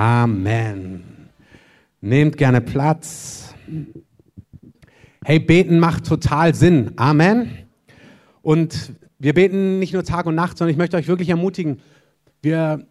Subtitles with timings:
[0.00, 1.28] Amen.
[2.00, 3.54] Nehmt gerne Platz.
[5.22, 6.92] Hey, beten macht total Sinn.
[6.96, 7.50] Amen.
[8.40, 11.82] Und wir beten nicht nur Tag und Nacht, sondern ich möchte euch wirklich ermutigen,
[12.40, 12.86] wir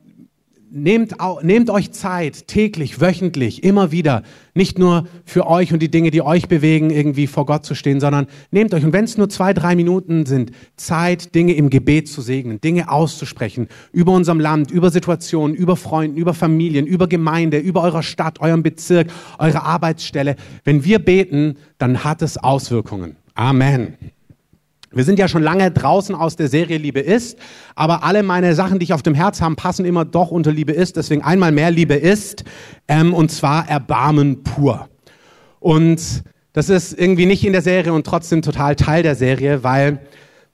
[0.71, 4.23] nehmt, nehmt euch Zeit, täglich, wöchentlich, immer wieder,
[4.53, 7.99] nicht nur für euch und die Dinge, die euch bewegen, irgendwie vor Gott zu stehen,
[7.99, 12.07] sondern nehmt euch, und wenn es nur zwei, drei Minuten sind, Zeit, Dinge im Gebet
[12.07, 17.57] zu segnen, Dinge auszusprechen, über unserem Land, über Situationen, über Freunden, über Familien, über Gemeinde,
[17.57, 20.35] über eure Stadt, euren Bezirk, eure Arbeitsstelle.
[20.63, 23.15] Wenn wir beten, dann hat es Auswirkungen.
[23.33, 23.95] Amen.
[24.91, 27.37] Wir sind ja schon lange draußen aus der Serie Liebe ist,
[27.75, 30.71] aber alle meine Sachen, die ich auf dem Herz habe, passen immer doch unter Liebe
[30.71, 30.95] ist.
[30.95, 32.43] Deswegen einmal mehr Liebe ist,
[32.87, 34.89] ähm, und zwar Erbarmen pur.
[35.59, 39.99] Und das ist irgendwie nicht in der Serie und trotzdem total Teil der Serie, weil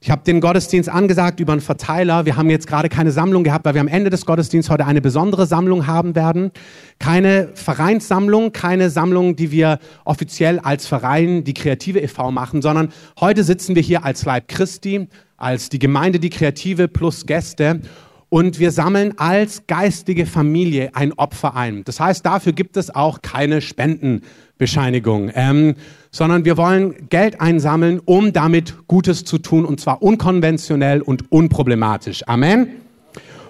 [0.05, 2.27] ich habe den Gottesdienst angesagt über einen Verteiler.
[2.27, 5.01] Wir haben jetzt gerade keine Sammlung gehabt, weil wir am Ende des Gottesdienstes heute eine
[5.01, 6.51] besondere Sammlung haben werden.
[6.99, 12.29] Keine Vereinssammlung, keine Sammlung, die wir offiziell als Verein, die Kreative e.V.
[12.29, 15.07] machen, sondern heute sitzen wir hier als Leib Christi,
[15.37, 17.81] als die Gemeinde, die Kreative plus Gäste
[18.29, 21.83] und wir sammeln als geistige Familie ein Opfer ein.
[21.83, 25.31] Das heißt, dafür gibt es auch keine Spendenbescheinigung.
[25.33, 25.75] Ähm,
[26.15, 32.25] sondern wir wollen Geld einsammeln, um damit Gutes zu tun, und zwar unkonventionell und unproblematisch.
[32.25, 32.67] Amen.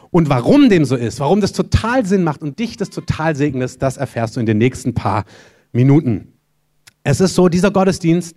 [0.09, 3.83] Und warum dem so ist, warum das total Sinn macht und dich das total segnet,
[3.83, 5.25] das erfährst du in den nächsten paar
[5.73, 6.33] Minuten.
[7.03, 8.35] Es ist so, dieser Gottesdienst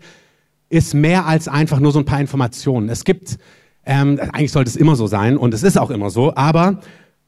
[0.69, 2.91] ist mehr als einfach nur so ein paar Informationen.
[2.91, 3.39] Es gibt,
[3.89, 6.81] ähm, eigentlich sollte es immer so sein und es ist auch immer so, aber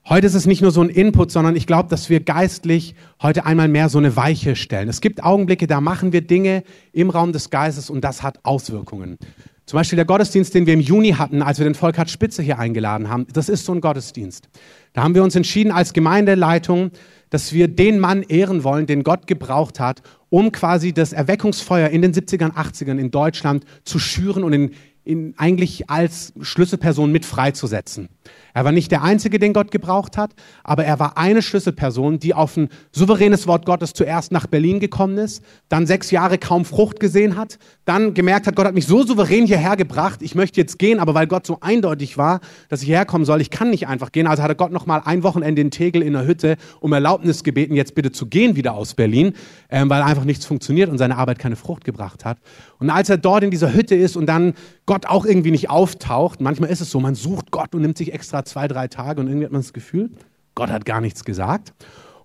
[0.08, 3.44] Heute ist es nicht nur so ein Input, sondern ich glaube, dass wir geistlich heute
[3.44, 4.88] einmal mehr so eine Weiche stellen.
[4.88, 9.18] Es gibt Augenblicke, da machen wir Dinge im Raum des Geistes und das hat Auswirkungen.
[9.66, 12.58] Zum Beispiel der Gottesdienst, den wir im Juni hatten, als wir den Volkhard Spitze hier
[12.58, 14.48] eingeladen haben, das ist so ein Gottesdienst.
[14.94, 16.90] Da haben wir uns entschieden als Gemeindeleitung,
[17.28, 22.02] dass wir den Mann ehren wollen, den Gott gebraucht hat, um quasi das Erweckungsfeuer in
[22.02, 24.70] den 70ern, 80ern in Deutschland zu schüren und in,
[25.04, 28.08] in eigentlich als Schlüsselperson mit freizusetzen.
[28.54, 30.32] Er war nicht der Einzige, den Gott gebraucht hat,
[30.64, 35.18] aber er war eine Schlüsselperson, die auf ein souveränes Wort Gottes zuerst nach Berlin gekommen
[35.18, 39.04] ist, dann sechs Jahre kaum Frucht gesehen hat, dann gemerkt hat, Gott hat mich so
[39.04, 42.88] souverän hierher gebracht, ich möchte jetzt gehen, aber weil Gott so eindeutig war, dass ich
[42.88, 45.60] herkommen soll, ich kann nicht einfach gehen, also hat er Gott noch mal ein Wochenende
[45.60, 49.34] in Tegel in der Hütte um Erlaubnis gebeten, jetzt bitte zu gehen wieder aus Berlin,
[49.70, 52.38] ähm, weil einfach nichts funktioniert und seine Arbeit keine Frucht gebracht hat.
[52.78, 54.54] Und als er dort in dieser Hütte ist und dann
[54.86, 58.12] Gott auch irgendwie nicht auftaucht, manchmal ist es so, man sucht Gott und nimmt sich
[58.12, 60.10] extra zwei, drei Tage und irgendwie hat man das Gefühl,
[60.54, 61.72] Gott hat gar nichts gesagt.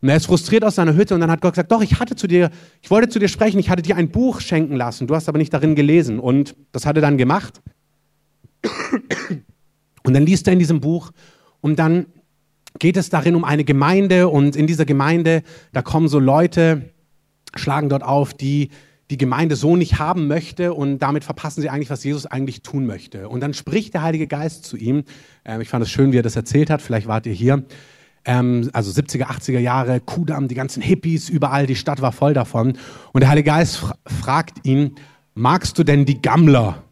[0.02, 2.16] Und er ist frustriert aus seiner Hütte und dann hat Gott gesagt, doch, ich hatte
[2.16, 5.16] zu dir, ich wollte zu dir sprechen, ich hatte dir ein Buch schenken lassen, du
[5.16, 6.20] hast aber nicht darin gelesen.
[6.20, 7.62] Und das hat er dann gemacht.
[10.04, 11.12] Und dann liest er in diesem Buch
[11.62, 12.06] und dann
[12.80, 16.94] geht es darin um eine Gemeinde und in dieser Gemeinde, da kommen so Leute,
[17.56, 18.70] schlagen dort auf, die
[19.12, 22.86] die Gemeinde so nicht haben möchte und damit verpassen sie eigentlich, was Jesus eigentlich tun
[22.86, 23.30] möchte.
[23.30, 25.04] Und dann spricht der Heilige Geist zu ihm.
[25.46, 26.82] Ähm, ich fand es schön, wie er das erzählt hat.
[26.82, 27.64] Vielleicht wart ihr hier.
[28.26, 32.74] Ähm, also 70er, 80er Jahre, Kudamm, die ganzen Hippies, überall, die Stadt war voll davon.
[33.14, 34.96] Und der Heilige Geist fra fragt ihn,
[35.36, 36.84] magst du denn die Gammler?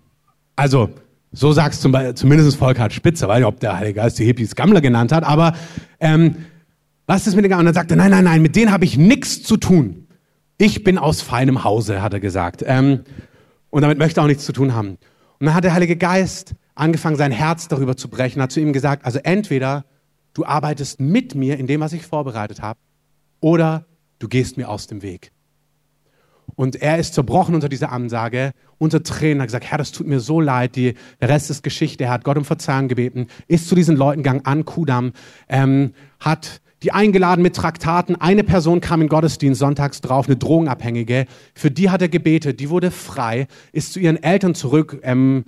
[0.56, 0.92] Also,
[1.32, 4.82] so sagst zum Beispiel, zumindest Volkhard Spitzer, weil ob der Heilige Geist die Hippies Gammler
[4.82, 5.56] genannt hat, aber
[6.00, 6.36] ähm,
[7.08, 7.68] was ist mit den Gammlern?
[7.68, 10.03] Und dann sagt er, nein, nein, nein, mit denen habe ich nichts zu tun.
[10.58, 12.64] Ich bin aus feinem Hause, hat er gesagt.
[12.66, 13.04] Ähm,
[13.70, 14.98] und damit möchte er auch nichts zu tun haben.
[15.40, 18.74] Und dann hat der Heilige Geist angefangen, sein Herz darüber zu brechen, hat zu ihm
[18.74, 19.86] gesagt, also entweder
[20.34, 22.80] du arbeitest mit mir in dem, was ich vorbereitet habe,
[23.40, 23.86] oder
[24.20, 25.32] du gehst mir aus dem Weg.
[26.56, 30.20] Und er ist zerbrochen unter dieser Ansage, unter Tränen, hat gesagt, Herr, das tut mir
[30.20, 32.04] so leid, die, der Rest ist Geschichte.
[32.04, 35.14] Er hat Gott um Verzeihung gebeten, ist zu diesen Leuten gegangen an Kudam,
[35.50, 38.16] ähm, hat die eingeladen mit Traktaten.
[38.16, 41.26] Eine Person kam in Gottesdienst sonntags drauf, eine Drogenabhängige.
[41.56, 45.46] Für die hat er gebetet, die wurde frei, ist zu ihren Eltern zurück, ähm,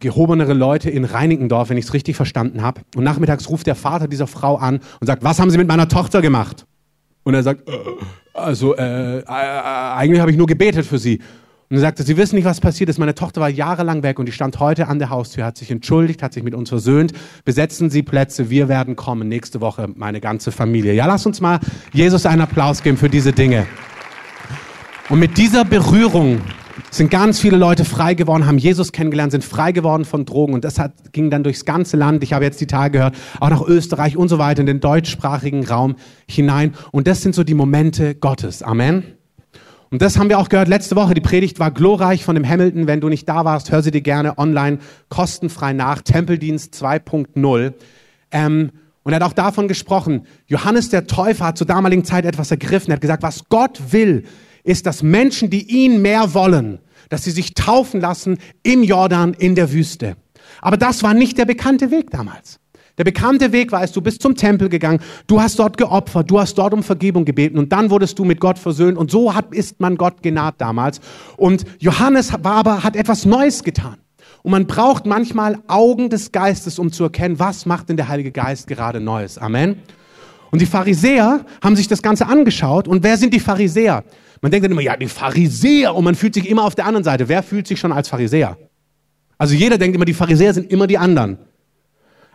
[0.00, 2.80] gehobenere Leute in Reinickendorf, wenn ich es richtig verstanden habe.
[2.96, 5.88] Und nachmittags ruft der Vater dieser Frau an und sagt, was haben Sie mit meiner
[5.88, 6.66] Tochter gemacht?
[7.22, 7.72] Und er sagt, äh,
[8.32, 11.20] also äh, äh, eigentlich habe ich nur gebetet für sie.
[11.70, 12.98] Und er sagte, Sie wissen nicht, was passiert ist.
[12.98, 16.20] Meine Tochter war jahrelang weg und die stand heute an der Haustür, hat sich entschuldigt,
[16.20, 17.12] hat sich mit uns versöhnt.
[17.44, 20.94] Besetzen Sie Plätze, wir werden kommen nächste Woche, meine ganze Familie.
[20.94, 21.60] Ja, lass uns mal
[21.92, 23.68] Jesus einen Applaus geben für diese Dinge.
[25.10, 26.40] Und mit dieser Berührung
[26.90, 30.64] sind ganz viele Leute frei geworden, haben Jesus kennengelernt, sind frei geworden von Drogen und
[30.64, 32.24] das hat, ging dann durchs ganze Land.
[32.24, 35.64] Ich habe jetzt die Tage gehört, auch nach Österreich und so weiter, in den deutschsprachigen
[35.64, 35.94] Raum
[36.28, 36.74] hinein.
[36.90, 38.64] Und das sind so die Momente Gottes.
[38.64, 39.19] Amen.
[39.90, 41.14] Und das haben wir auch gehört letzte Woche.
[41.14, 42.86] Die Predigt war glorreich von dem Hamilton.
[42.86, 44.78] Wenn du nicht da warst, hör sie dir gerne online
[45.08, 46.02] kostenfrei nach.
[46.02, 47.72] Tempeldienst 2.0.
[48.30, 48.70] Ähm,
[49.02, 52.92] Und er hat auch davon gesprochen, Johannes der Täufer hat zur damaligen Zeit etwas ergriffen.
[52.92, 54.24] Er hat gesagt, was Gott will,
[54.62, 56.78] ist, dass Menschen, die ihn mehr wollen,
[57.08, 60.16] dass sie sich taufen lassen im Jordan in der Wüste.
[60.60, 62.59] Aber das war nicht der bekannte Weg damals.
[63.00, 66.38] Der bekannte Weg war es, du bist zum Tempel gegangen, du hast dort geopfert, du
[66.38, 69.54] hast dort um Vergebung gebeten und dann wurdest du mit Gott versöhnt und so hat,
[69.54, 71.00] ist man Gott genaht damals.
[71.38, 73.96] Und Johannes war aber, hat etwas Neues getan.
[74.42, 78.32] Und man braucht manchmal Augen des Geistes, um zu erkennen, was macht denn der Heilige
[78.32, 79.38] Geist gerade Neues.
[79.38, 79.76] Amen.
[80.50, 82.86] Und die Pharisäer haben sich das Ganze angeschaut.
[82.86, 84.04] Und wer sind die Pharisäer?
[84.42, 85.94] Man denkt dann immer, ja, die Pharisäer.
[85.94, 87.30] Und man fühlt sich immer auf der anderen Seite.
[87.30, 88.58] Wer fühlt sich schon als Pharisäer?
[89.38, 91.38] Also jeder denkt immer, die Pharisäer sind immer die anderen.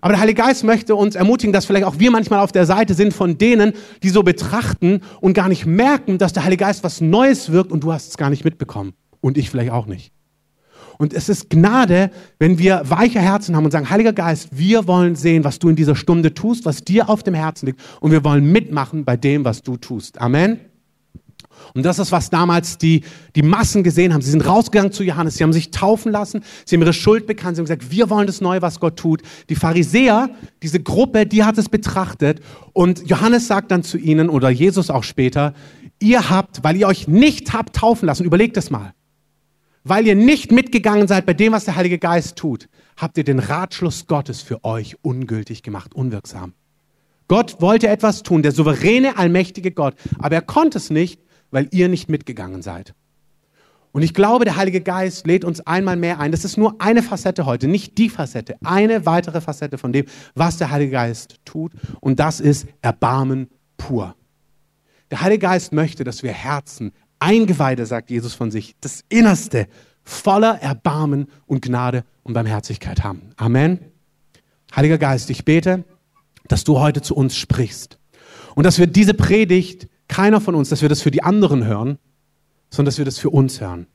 [0.05, 2.93] Aber der Heilige Geist möchte uns ermutigen, dass vielleicht auch wir manchmal auf der Seite
[2.93, 3.73] sind von denen,
[4.03, 7.83] die so betrachten und gar nicht merken, dass der Heilige Geist was Neues wirkt und
[7.83, 8.93] du hast es gar nicht mitbekommen.
[9.19, 10.11] Und ich vielleicht auch nicht.
[10.99, 15.15] Und es ist Gnade, wenn wir weiche Herzen haben und sagen, Heiliger Geist, wir wollen
[15.15, 17.81] sehen, was du in dieser Stunde tust, was dir auf dem Herzen liegt.
[17.99, 20.21] Und wir wollen mitmachen bei dem, was du tust.
[20.21, 20.59] Amen.
[21.73, 23.01] Und das ist, was damals die,
[23.35, 24.21] die Massen gesehen haben.
[24.21, 27.55] Sie sind rausgegangen zu Johannes, sie haben sich taufen lassen, sie haben ihre Schuld bekannt,
[27.55, 29.21] sie haben gesagt, wir wollen das Neue, was Gott tut.
[29.49, 30.29] Die Pharisäer,
[30.63, 32.41] diese Gruppe, die hat es betrachtet.
[32.73, 35.53] Und Johannes sagt dann zu ihnen, oder Jesus auch später,
[35.99, 38.93] ihr habt, weil ihr euch nicht habt taufen lassen, überlegt es mal,
[39.83, 42.67] weil ihr nicht mitgegangen seid bei dem, was der Heilige Geist tut,
[42.97, 46.53] habt ihr den Ratschluss Gottes für euch ungültig gemacht, unwirksam.
[47.27, 51.19] Gott wollte etwas tun, der souveräne, allmächtige Gott, aber er konnte es nicht,
[51.55, 52.93] weil ihr nicht mitgegangen seid.
[53.93, 56.33] Und ich glaube, der Heilige Geist lädt uns einmal mehr ein.
[56.33, 60.57] Das ist nur eine Facette heute, nicht die Facette, eine weitere Facette von dem, was
[60.57, 61.71] der Heilige Geist tut.
[62.01, 63.47] Und das ist Erbarmen
[63.77, 64.17] pur.
[65.11, 69.67] Der Heilige Geist möchte, dass wir Herzen, Eingeweide, sagt Jesus von sich, das Innerste
[70.03, 73.29] voller Erbarmen und Gnade und Barmherzigkeit haben.
[73.37, 73.79] Amen.
[74.75, 75.85] Heiliger Geist, ich bete,
[76.49, 77.97] dass du heute zu uns sprichst
[78.55, 81.97] und dass wir diese Predigt keiner von uns, dass wir das für die anderen hören,
[82.69, 83.87] sondern dass wir das für uns hören.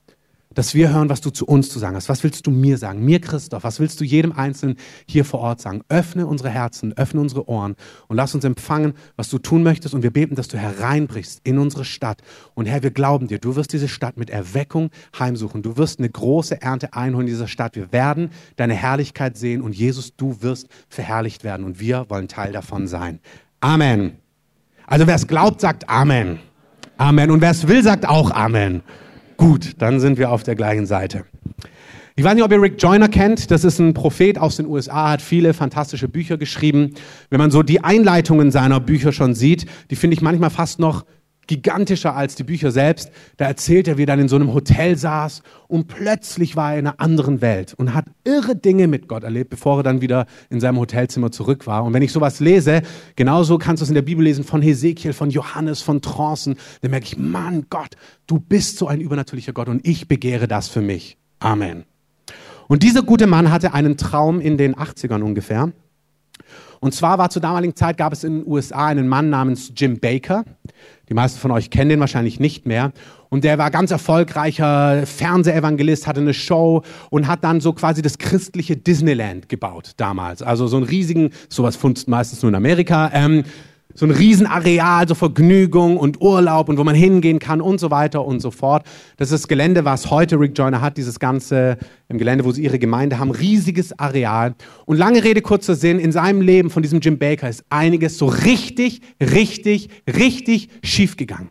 [0.52, 2.08] Dass wir hören, was du zu uns zu sagen hast.
[2.08, 3.04] Was willst du mir sagen?
[3.04, 5.82] Mir, Christoph, was willst du jedem Einzelnen hier vor Ort sagen?
[5.88, 7.76] Öffne unsere Herzen, öffne unsere Ohren
[8.08, 9.94] und lass uns empfangen, was du tun möchtest.
[9.94, 12.22] Und wir beten, dass du hereinbrichst in unsere Stadt.
[12.54, 15.62] Und Herr, wir glauben dir, du wirst diese Stadt mit Erweckung heimsuchen.
[15.62, 17.76] Du wirst eine große Ernte einholen in dieser Stadt.
[17.76, 21.64] Wir werden deine Herrlichkeit sehen und Jesus, du wirst verherrlicht werden.
[21.64, 23.20] Und wir wollen Teil davon sein.
[23.60, 24.16] Amen.
[24.90, 26.40] Also wer es glaubt, sagt Amen.
[26.98, 27.30] Amen.
[27.30, 28.82] Und wer es will, sagt auch Amen.
[29.36, 31.24] Gut, dann sind wir auf der gleichen Seite.
[32.16, 33.52] Ich weiß nicht, ob ihr Rick Joyner kennt.
[33.52, 36.94] Das ist ein Prophet aus den USA, hat viele fantastische Bücher geschrieben.
[37.30, 41.04] Wenn man so die Einleitungen seiner Bücher schon sieht, die finde ich manchmal fast noch
[41.50, 43.10] gigantischer als die Bücher selbst.
[43.36, 46.78] Da erzählt er, wie er dann in so einem Hotel saß und plötzlich war er
[46.78, 50.26] in einer anderen Welt und hat irre Dinge mit Gott erlebt, bevor er dann wieder
[50.48, 51.82] in seinem Hotelzimmer zurück war.
[51.82, 52.82] Und wenn ich sowas lese,
[53.16, 56.92] genauso kannst du es in der Bibel lesen von Hesekiel, von Johannes, von Trancen, dann
[56.92, 57.96] merke ich, Mann, Gott,
[58.28, 61.18] du bist so ein übernatürlicher Gott und ich begehre das für mich.
[61.40, 61.82] Amen.
[62.68, 65.72] Und dieser gute Mann hatte einen Traum in den 80ern ungefähr.
[66.80, 70.00] Und zwar war zur damaligen Zeit, gab es in den USA einen Mann namens Jim
[70.00, 70.44] Baker.
[71.10, 72.92] Die meisten von euch kennen den wahrscheinlich nicht mehr.
[73.30, 78.18] Und der war ganz erfolgreicher Fernsehevangelist, hatte eine Show und hat dann so quasi das
[78.18, 80.40] christliche Disneyland gebaut damals.
[80.40, 83.42] Also so einen riesigen, sowas fundst meistens nur in Amerika, ähm,
[83.94, 88.24] so ein Riesenareal, so Vergnügung und Urlaub und wo man hingehen kann und so weiter
[88.24, 88.84] und so fort.
[89.16, 91.78] Das ist das Gelände, was heute Rick Joyner hat, dieses ganze
[92.08, 94.54] im Gelände, wo sie ihre Gemeinde haben, riesiges Areal.
[94.86, 98.26] Und lange Rede, kurzer Sinn, in seinem Leben von diesem Jim Baker ist einiges so
[98.26, 101.50] richtig, richtig, richtig schief gegangen.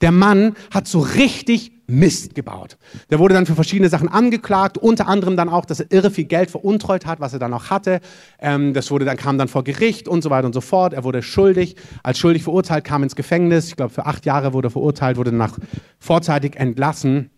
[0.00, 2.76] Der Mann hat so richtig Mist gebaut.
[3.10, 6.24] Der wurde dann für verschiedene Sachen angeklagt, unter anderem dann auch, dass er irre viel
[6.24, 8.00] Geld veruntreut hat, was er dann auch hatte.
[8.40, 10.94] Ähm, das wurde dann kam dann vor Gericht und so weiter und so fort.
[10.94, 13.68] Er wurde schuldig, als schuldig verurteilt, kam ins Gefängnis.
[13.68, 15.58] Ich glaube, für acht Jahre wurde er verurteilt, wurde nach
[15.98, 17.30] vorzeitig entlassen.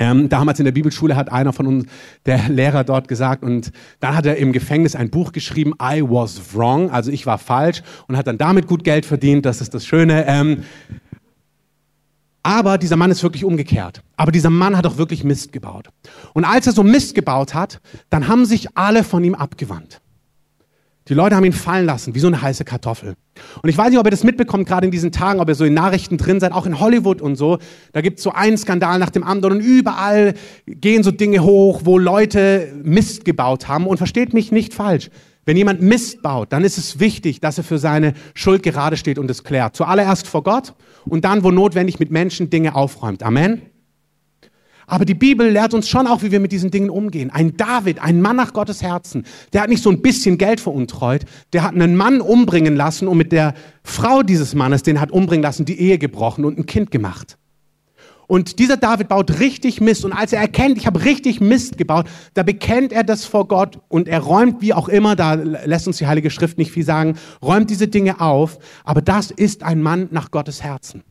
[0.00, 1.84] Ähm, damals in der Bibelschule hat einer von uns,
[2.24, 3.70] der Lehrer dort gesagt, und
[4.00, 7.82] dann hat er im Gefängnis ein Buch geschrieben, I was wrong, also ich war falsch,
[8.08, 10.24] und hat dann damit gut Geld verdient, das ist das Schöne.
[10.26, 10.64] Ähm,
[12.42, 14.02] aber dieser Mann ist wirklich umgekehrt.
[14.16, 15.88] Aber dieser Mann hat auch wirklich Mist gebaut.
[16.32, 20.00] Und als er so Mist gebaut hat, dann haben sich alle von ihm abgewandt.
[21.08, 23.14] Die Leute haben ihn fallen lassen, wie so eine heiße Kartoffel.
[23.62, 25.64] Und ich weiß nicht, ob ihr das mitbekommt, gerade in diesen Tagen, ob ihr so
[25.64, 27.58] in Nachrichten drin seid, auch in Hollywood und so.
[27.92, 30.34] Da gibt es so einen Skandal nach dem anderen und überall
[30.66, 33.86] gehen so Dinge hoch, wo Leute Mist gebaut haben.
[33.86, 35.10] Und versteht mich nicht falsch.
[35.50, 39.18] Wenn jemand Mist baut, dann ist es wichtig, dass er für seine Schuld gerade steht
[39.18, 39.74] und es klärt.
[39.74, 40.74] Zuallererst vor Gott
[41.06, 43.24] und dann, wo notwendig, mit Menschen Dinge aufräumt.
[43.24, 43.62] Amen.
[44.86, 47.32] Aber die Bibel lehrt uns schon auch, wie wir mit diesen Dingen umgehen.
[47.32, 51.24] Ein David, ein Mann nach Gottes Herzen, der hat nicht so ein bisschen Geld veruntreut,
[51.52, 55.42] der hat einen Mann umbringen lassen und mit der Frau dieses Mannes, den hat umbringen
[55.42, 57.38] lassen, die Ehe gebrochen und ein Kind gemacht.
[58.30, 60.04] Und dieser David baut richtig Mist.
[60.04, 63.80] Und als er erkennt, ich habe richtig Mist gebaut, da bekennt er das vor Gott
[63.88, 67.16] und er räumt, wie auch immer, da lässt uns die Heilige Schrift nicht viel sagen,
[67.42, 68.60] räumt diese Dinge auf.
[68.84, 71.02] Aber das ist ein Mann nach Gottes Herzen.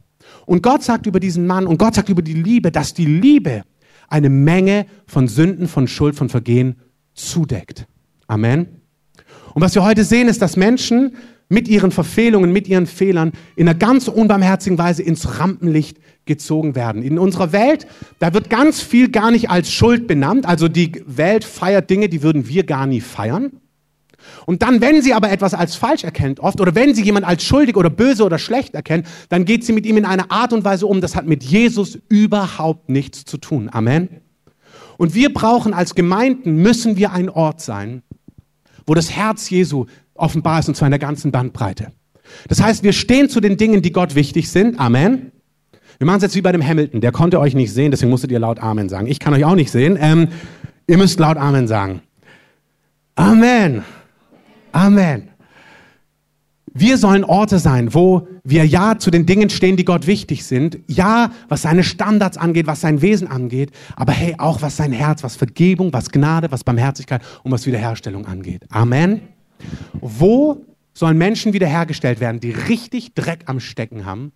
[0.45, 3.63] Und Gott sagt über diesen Mann und Gott sagt über die Liebe, dass die Liebe
[4.07, 6.77] eine Menge von Sünden, von Schuld, von Vergehen
[7.15, 7.85] zudeckt.
[8.27, 8.79] Amen.
[9.53, 11.17] Und was wir heute sehen, ist, dass Menschen
[11.49, 17.01] mit ihren Verfehlungen, mit ihren Fehlern in einer ganz unbarmherzigen Weise ins Rampenlicht gezogen werden.
[17.01, 17.87] In unserer Welt,
[18.19, 20.45] da wird ganz viel gar nicht als Schuld benannt.
[20.45, 23.51] Also die Welt feiert Dinge, die würden wir gar nie feiern.
[24.45, 27.43] Und dann, wenn sie aber etwas als falsch erkennt, oft, oder wenn sie jemand als
[27.43, 30.63] schuldig oder böse oder schlecht erkennt, dann geht sie mit ihm in einer Art und
[30.63, 33.69] Weise um, das hat mit Jesus überhaupt nichts zu tun.
[33.71, 34.09] Amen.
[34.97, 38.03] Und wir brauchen als Gemeinden, müssen wir ein Ort sein,
[38.85, 39.85] wo das Herz Jesu
[40.19, 41.91] offenbar ist, und zwar in der ganzen Bandbreite.
[42.47, 44.79] Das heißt, wir stehen zu den Dingen, die Gott wichtig sind.
[44.79, 45.31] Amen.
[45.97, 47.01] Wir machen es jetzt wie bei dem Hamilton.
[47.01, 49.07] Der konnte euch nicht sehen, deswegen musstet ihr laut Amen sagen.
[49.07, 49.97] Ich kann euch auch nicht sehen.
[49.99, 50.29] Ähm,
[50.87, 52.01] ihr müsst laut Amen sagen.
[53.15, 53.83] Amen.
[54.71, 55.29] Amen.
[56.73, 60.79] Wir sollen Orte sein, wo wir ja zu den Dingen stehen, die Gott wichtig sind.
[60.87, 63.71] Ja, was seine Standards angeht, was sein Wesen angeht.
[63.95, 68.25] Aber hey, auch was sein Herz, was Vergebung, was Gnade, was Barmherzigkeit und was Wiederherstellung
[68.25, 68.63] angeht.
[68.69, 69.21] Amen.
[69.93, 74.31] Wo sollen Menschen wiederhergestellt werden, die richtig Dreck am Stecken haben,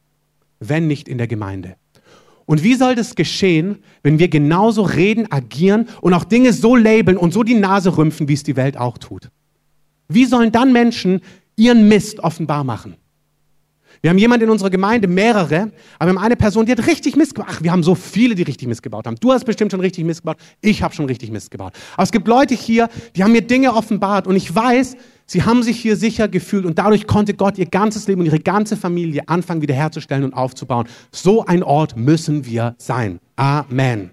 [0.60, 1.76] wenn nicht in der Gemeinde?
[2.46, 7.18] Und wie soll das geschehen, wenn wir genauso reden, agieren und auch Dinge so labeln
[7.18, 9.30] und so die Nase rümpfen, wie es die Welt auch tut?
[10.10, 11.22] Wie sollen dann Menschen
[11.56, 12.98] ihren Mist offenbar machen?
[14.02, 17.16] Wir haben jemanden in unserer Gemeinde, mehrere, aber wir haben eine Person, die hat richtig
[17.16, 17.50] Mist gebaut.
[17.50, 19.16] Ach, wir haben so viele, die richtig Mist gebaut haben.
[19.16, 20.36] Du hast bestimmt schon richtig Mist gebaut.
[20.60, 21.72] Ich habe schon richtig Mist gebaut.
[21.94, 24.98] Aber es gibt Leute hier, die haben mir Dinge offenbart und ich weiß,
[25.34, 28.40] sie haben sich hier sicher gefühlt und dadurch konnte Gott ihr ganzes Leben und ihre
[28.40, 30.88] ganze Familie anfangen wiederherzustellen und aufzubauen.
[31.12, 33.20] So ein Ort müssen wir sein.
[33.36, 34.12] Amen.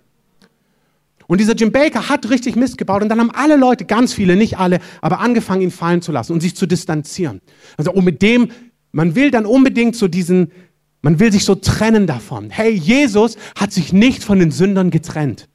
[1.28, 4.34] Und dieser Jim Baker hat richtig Mist gebaut und dann haben alle Leute, ganz viele,
[4.34, 7.40] nicht alle, aber angefangen, ihn fallen zu lassen und sich zu distanzieren.
[7.76, 8.50] Also, mit dem,
[8.90, 10.50] man will dann unbedingt so diesen,
[11.02, 12.50] man will sich so trennen davon.
[12.50, 15.48] Hey, Jesus hat sich nicht von den Sündern getrennt.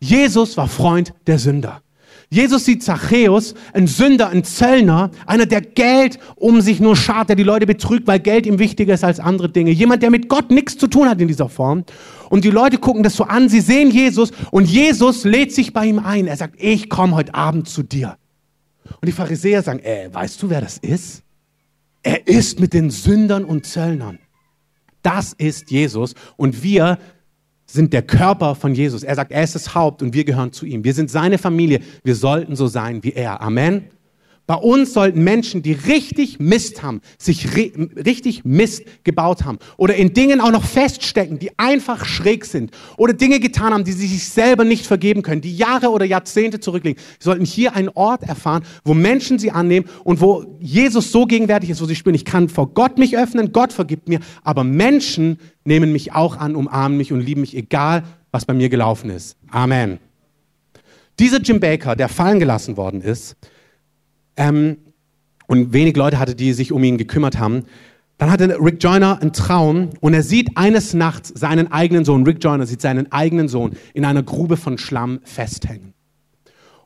[0.00, 1.82] Jesus war Freund der Sünder.
[2.30, 7.36] Jesus sieht Zachäus, ein Sünder, ein Zöllner, einer, der Geld um sich nur schart, der
[7.36, 9.70] die Leute betrügt, weil Geld ihm wichtiger ist als andere Dinge.
[9.70, 11.84] Jemand, der mit Gott nichts zu tun hat in dieser Form.
[12.28, 15.86] Und die Leute gucken das so an, sie sehen Jesus und Jesus lädt sich bei
[15.86, 16.26] ihm ein.
[16.26, 18.18] Er sagt, ich komme heute Abend zu dir.
[19.00, 21.22] Und die Pharisäer sagen, äh, weißt du, wer das ist?
[22.02, 24.18] Er ist mit den Sündern und Zöllnern.
[25.02, 26.98] Das ist Jesus und wir
[27.70, 29.02] sind der Körper von Jesus.
[29.02, 30.84] Er sagt, er ist das Haupt und wir gehören zu ihm.
[30.84, 31.80] Wir sind seine Familie.
[32.02, 33.40] Wir sollten so sein wie er.
[33.40, 33.84] Amen.
[34.48, 40.14] Bei uns sollten Menschen, die richtig Mist haben, sich richtig Mist gebaut haben oder in
[40.14, 44.26] Dingen auch noch feststecken, die einfach schräg sind oder Dinge getan haben, die sie sich
[44.26, 46.98] selber nicht vergeben können, die Jahre oder Jahrzehnte zurückliegen.
[47.20, 51.82] Sollten hier einen Ort erfahren, wo Menschen sie annehmen und wo Jesus so gegenwärtig ist,
[51.82, 55.92] wo sie spüren, ich kann vor Gott mich öffnen, Gott vergibt mir, aber Menschen nehmen
[55.92, 59.36] mich auch an, umarmen mich und lieben mich, egal was bei mir gelaufen ist.
[59.50, 59.98] Amen.
[61.18, 63.36] Dieser Jim Baker, der fallen gelassen worden ist,
[64.38, 64.78] ähm,
[65.46, 67.64] und wenig Leute hatte, die sich um ihn gekümmert haben.
[68.16, 72.42] Dann hatte Rick Joyner einen Traum und er sieht eines Nachts seinen eigenen Sohn, Rick
[72.42, 75.94] Joyner sieht seinen eigenen Sohn in einer Grube von Schlamm festhängen.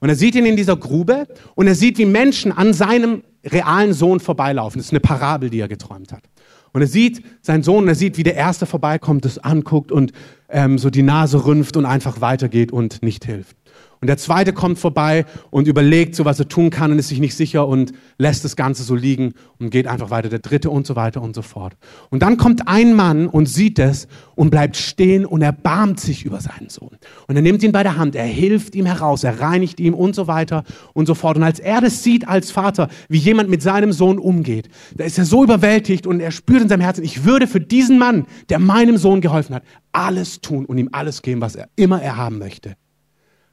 [0.00, 3.92] Und er sieht ihn in dieser Grube und er sieht, wie Menschen an seinem realen
[3.92, 4.78] Sohn vorbeilaufen.
[4.78, 6.25] Das ist eine Parabel, die er geträumt hat.
[6.73, 10.12] Und er sieht seinen Sohn und er sieht, wie der Erste vorbeikommt, das anguckt und
[10.49, 13.56] ähm, so die Nase rümpft und einfach weitergeht und nicht hilft.
[14.02, 17.21] Und der zweite kommt vorbei und überlegt so, was er tun kann und ist sich
[17.21, 20.28] nicht sicher und lässt das Ganze so liegen und geht einfach weiter.
[20.28, 21.75] Der dritte und so weiter und so fort.
[22.11, 26.40] Und dann kommt ein Mann und sieht es und bleibt stehen und erbarmt sich über
[26.40, 26.99] seinen Sohn.
[27.28, 30.16] Und er nimmt ihn bei der Hand, er hilft ihm heraus, er reinigt ihm und
[30.16, 31.37] so weiter und so fort.
[31.37, 35.16] Und als er das sieht als Vater, wie jemand mit seinem Sohn umgeht, da ist
[35.16, 38.59] er so überwältigt und er spürt in seinem Herzen, ich würde für diesen Mann, der
[38.59, 42.38] meinem Sohn geholfen hat, alles tun und ihm alles geben, was er immer er haben
[42.38, 42.75] möchte.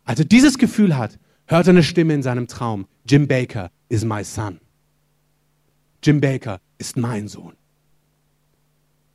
[0.09, 2.87] Als er dieses Gefühl hat, hört er eine Stimme in seinem Traum.
[3.07, 4.59] Jim Baker is my son.
[6.01, 7.53] Jim Baker ist mein Sohn.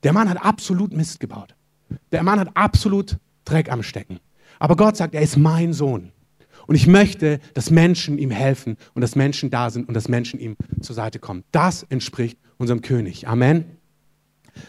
[0.05, 1.57] Der Mann hat absolut Mist gebaut.
[2.13, 4.21] Der Mann hat absolut Dreck am Stecken.
[4.61, 6.13] Aber Gott sagt, er ist mein Sohn.
[6.69, 10.39] Und ich möchte, dass Menschen ihm helfen und dass Menschen da sind und dass Menschen
[10.39, 11.43] ihm zur Seite kommen.
[11.51, 13.27] Das entspricht unserem König.
[13.27, 13.65] Amen.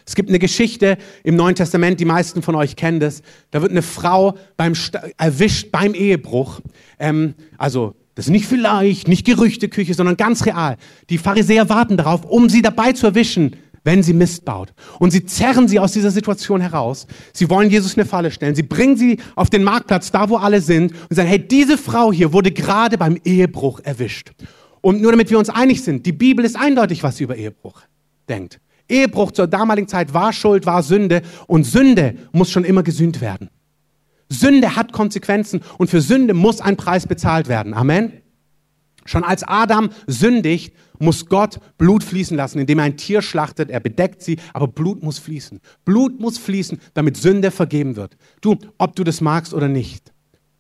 [0.06, 3.22] Es gibt eine Geschichte im Neuen Testament, die meisten von euch kennen das.
[3.52, 4.74] Da wird eine Frau beim
[5.18, 6.62] erwischt beim Ehebruch.
[7.00, 10.78] Ähm, also das ist nicht vielleicht, nicht Gerüchteküche, sondern ganz real.
[11.10, 14.74] Die Pharisäer warten darauf, um sie dabei zu erwischen, wenn sie Mist baut.
[15.00, 17.08] Und sie zerren sie aus dieser Situation heraus.
[17.34, 18.56] Sie wollen Jesus eine Falle stellen.
[18.56, 22.12] Sie bringen sie auf den Marktplatz, da wo alle sind, und sagen, hey, diese Frau
[22.12, 24.32] hier wurde gerade beim Ehebruch erwischt.
[24.82, 27.82] Und nur damit wir uns einig sind, die Bibel ist eindeutig, was sie über Ehebruch
[28.28, 28.60] denkt.
[28.88, 33.50] Ehebruch zur damaligen Zeit war Schuld, war Sünde und Sünde muss schon immer gesühnt werden.
[34.30, 37.74] Sünde hat Konsequenzen und für Sünde muss ein Preis bezahlt werden.
[37.74, 38.14] Amen.
[39.06, 43.70] Schon als Adam sündigt, muss Gott Blut fließen lassen, indem er ein Tier schlachtet.
[43.70, 45.60] Er bedeckt sie, aber Blut muss fließen.
[45.84, 48.18] Blut muss fließen, damit Sünde vergeben wird.
[48.42, 50.12] Du, ob du das magst oder nicht.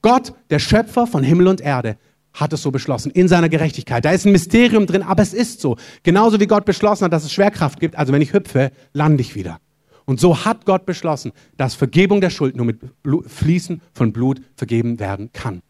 [0.02, 1.98] Gott, der Schöpfer von Himmel und Erde,
[2.36, 4.06] hat es so beschlossen, in seiner Gerechtigkeit.
[4.06, 5.78] Da ist ein Mysterium drin, aber es ist so.
[6.04, 9.36] Genauso wie Gott beschlossen hat, dass es Schwerkraft gibt, also wenn ich hüpfe, lande ich
[9.36, 9.60] wieder.
[10.06, 12.80] Und so hat Gott beschlossen, dass Vergebung der Schuld nur mit
[13.26, 15.62] Fließen von Blut vergeben werden kann.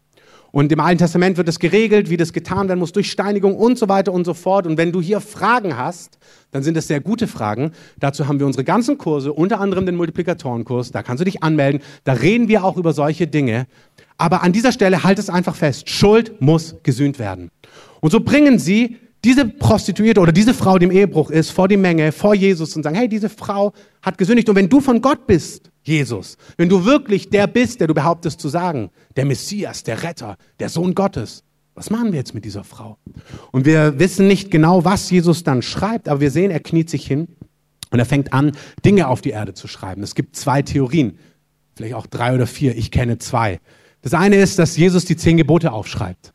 [0.52, 3.78] Und im Alten Testament wird es geregelt, wie das getan werden muss, durch Steinigung und
[3.78, 4.66] so weiter und so fort.
[4.66, 6.18] Und wenn du hier Fragen hast,
[6.50, 7.72] dann sind es sehr gute Fragen.
[7.98, 10.92] Dazu haben wir unsere ganzen Kurse, unter anderem den Multiplikatorenkurs.
[10.92, 11.82] Da kannst du dich anmelden.
[12.04, 13.66] Da reden wir auch über solche Dinge.
[14.18, 15.90] Aber an dieser Stelle halt es einfach fest.
[15.90, 17.50] Schuld muss gesühnt werden.
[18.00, 21.76] Und so bringen sie diese Prostituierte oder diese Frau, die im Ehebruch ist, vor die
[21.76, 24.48] Menge, vor Jesus und sagen, hey, diese Frau hat gesündigt.
[24.48, 26.36] Und wenn du von Gott bist, Jesus.
[26.56, 30.68] Wenn du wirklich der bist, der du behauptest zu sagen, der Messias, der Retter, der
[30.68, 31.44] Sohn Gottes,
[31.74, 32.98] was machen wir jetzt mit dieser Frau?
[33.52, 37.06] Und wir wissen nicht genau, was Jesus dann schreibt, aber wir sehen, er kniet sich
[37.06, 37.28] hin
[37.90, 38.52] und er fängt an,
[38.84, 40.02] Dinge auf die Erde zu schreiben.
[40.02, 41.18] Es gibt zwei Theorien,
[41.76, 43.60] vielleicht auch drei oder vier, ich kenne zwei.
[44.06, 46.32] Das eine ist, dass Jesus die zehn Gebote aufschreibt.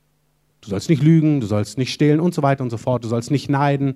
[0.60, 3.08] Du sollst nicht lügen, du sollst nicht stehlen und so weiter und so fort, du
[3.08, 3.94] sollst nicht neiden,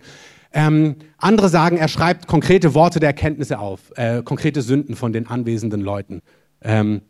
[0.54, 5.28] ähm, andere sagen, er schreibt konkrete Worte der Erkenntnisse auf, äh, konkrete Sünden von den
[5.28, 6.22] anwesenden Leuten
[6.62, 7.02] ähm,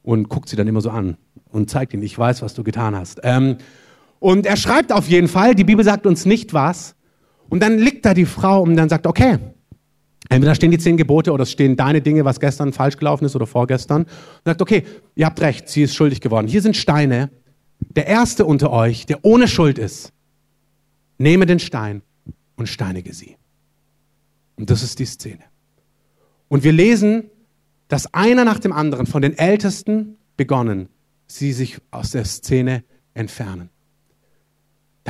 [0.00, 1.18] und guckt sie dann immer so an
[1.50, 3.20] und zeigt ihnen, ich weiß, was du getan hast.
[3.22, 3.58] Ähm,
[4.20, 6.94] und er schreibt auf jeden Fall, die Bibel sagt uns nicht was.
[7.50, 9.36] Und dann liegt da die Frau und dann sagt, okay,
[10.30, 13.36] entweder stehen die zehn Gebote oder es stehen deine Dinge, was gestern falsch gelaufen ist
[13.36, 14.02] oder vorgestern.
[14.04, 16.46] Und sagt, okay, ihr habt recht, sie ist schuldig geworden.
[16.46, 17.30] Hier sind Steine.
[17.96, 20.12] Der erste unter euch, der ohne Schuld ist,
[21.18, 22.02] nehme den Stein
[22.56, 23.36] und steinige sie.
[24.56, 25.42] Und das ist die Szene.
[26.48, 27.30] Und wir lesen,
[27.88, 30.88] dass einer nach dem anderen von den Ältesten begonnen,
[31.26, 33.70] sie sich aus der Szene entfernen.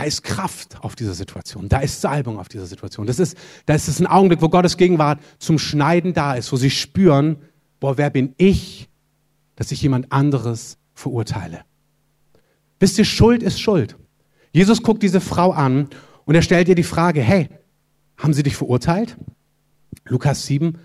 [0.00, 1.68] Da ist Kraft auf dieser Situation.
[1.68, 3.06] Da ist Salbung auf dieser Situation.
[3.06, 3.36] Das ist,
[3.66, 7.36] da ist es ein Augenblick, wo Gottes Gegenwart zum Schneiden da ist, wo sie spüren,
[7.80, 8.88] boah, wer bin ich,
[9.56, 11.64] dass ich jemand anderes verurteile?
[12.78, 13.98] Wisst ihr, Schuld ist Schuld.
[14.52, 15.90] Jesus guckt diese Frau an
[16.24, 17.50] und er stellt ihr die Frage, hey,
[18.16, 19.18] haben sie dich verurteilt?
[20.06, 20.78] Lukas 7.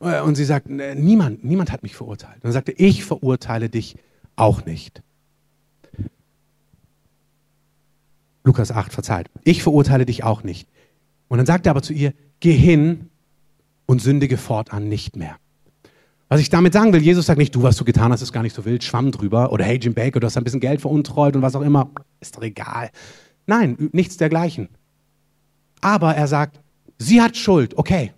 [0.00, 2.42] Äh, und sie sagt, niemand, niemand hat mich verurteilt.
[2.42, 3.94] Und er sagte, ich verurteile dich
[4.34, 5.00] auch nicht.
[8.48, 9.30] Lukas 8, verzeiht.
[9.44, 10.68] Ich verurteile dich auch nicht.
[11.28, 13.10] Und dann sagt er aber zu ihr, geh hin
[13.86, 15.36] und sündige fortan nicht mehr.
[16.28, 18.42] Was ich damit sagen will, Jesus sagt nicht, du, was du getan hast, ist gar
[18.42, 19.52] nicht so wild, schwamm drüber.
[19.52, 21.90] Oder hey, Jim Baker, du hast ein bisschen Geld veruntreut und was auch immer.
[22.20, 22.90] Ist doch egal.
[23.46, 24.68] Nein, nichts dergleichen.
[25.82, 26.58] Aber er sagt,
[26.98, 28.12] sie hat Schuld, okay.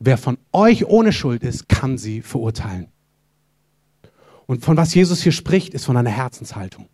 [0.00, 2.88] Wer von euch ohne Schuld ist, kann sie verurteilen.
[4.46, 6.88] Und von was Jesus hier spricht, ist von einer Herzenshaltung.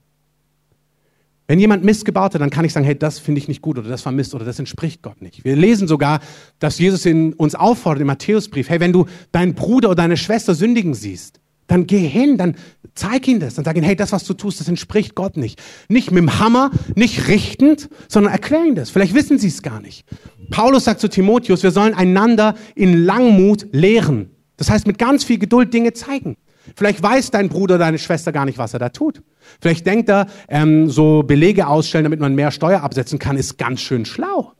[1.49, 3.79] Wenn jemand Mist gebaut hat, dann kann ich sagen, hey, das finde ich nicht gut
[3.79, 5.45] oder das war Mist oder das entspricht Gott nicht.
[5.45, 6.21] Wir lesen sogar,
[6.59, 10.55] dass Jesus in uns auffordert im Matthäusbrief, hey, wenn du deinen Bruder oder deine Schwester
[10.55, 12.55] sündigen siehst, dann geh hin, dann
[12.95, 15.59] zeig ihnen das, dann sag ihnen, hey, das, was du tust, das entspricht Gott nicht.
[15.89, 18.91] Nicht mit dem Hammer, nicht richtend, sondern erklär ihnen das.
[18.91, 20.05] Vielleicht wissen sie es gar nicht.
[20.51, 24.31] Paulus sagt zu Timotheus, wir sollen einander in Langmut lehren.
[24.59, 26.37] Das heißt, mit ganz viel Geduld Dinge zeigen.
[26.77, 29.23] Vielleicht weiß dein Bruder, deine Schwester gar nicht, was er da tut.
[29.61, 33.81] Vielleicht denkt er, ähm, so Belege ausstellen, damit man mehr Steuer absetzen kann, ist ganz
[33.81, 34.53] schön schlau.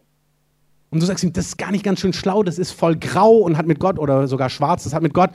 [0.91, 3.37] Und du sagst ihm, das ist gar nicht ganz schön schlau, das ist voll grau
[3.37, 5.31] und hat mit Gott oder sogar schwarz, das hat mit Gott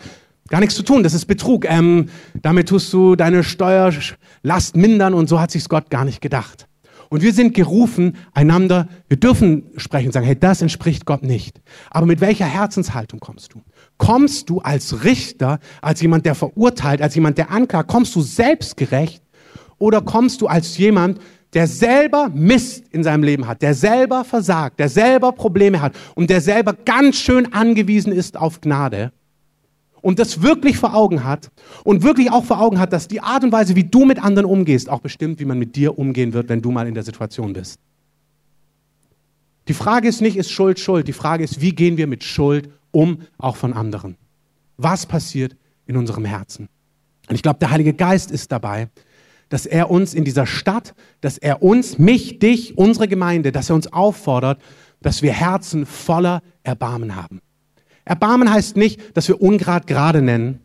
[0.50, 1.66] Gar nichts zu tun, das ist Betrug.
[1.70, 2.10] Ähm,
[2.42, 6.68] damit tust du deine Steuerlast mindern und so hat sich's Gott gar nicht gedacht.
[7.10, 11.62] Und wir sind gerufen, einander, wir dürfen sprechen und sagen, hey, das entspricht Gott nicht.
[11.92, 13.62] Aber mit welcher Herzenshaltung kommst du?
[13.98, 17.90] Kommst du als Richter, als jemand, der verurteilt, als jemand, der anklagt?
[17.90, 19.22] Kommst du selbstgerecht?
[19.78, 21.20] Oder kommst du als jemand,
[21.54, 26.30] der selber Mist in seinem Leben hat, der selber versagt, der selber Probleme hat und
[26.30, 29.12] der selber ganz schön angewiesen ist auf Gnade?
[30.04, 31.50] und das wirklich vor Augen hat
[31.84, 34.46] und wirklich auch vor Augen hat, dass die Art und Weise, wie du mit anderen
[34.46, 37.54] umgehst, auch bestimmt, wie man mit dir umgehen wird, wenn du mal in der Situation
[37.54, 37.80] bist.
[39.70, 41.08] Die Frage ist nicht, ist Schuld Schuld?
[41.08, 44.16] Die Frage ist, wie gehen wir mit Schuld um, auch von anderen?
[44.78, 46.70] Was passiert in unserem Herzen?
[47.28, 48.90] Und ich glaube, der Heilige Geist ist dabei,
[49.50, 53.76] dass er uns in dieser Stadt, dass er uns, mich, dich, unsere Gemeinde, dass er
[53.76, 54.62] uns auffordert,
[55.02, 57.42] dass wir Herzen voller Erbarmen haben.
[58.06, 60.60] Erbarmen heißt nicht, dass wir Ungrad gerade nennen.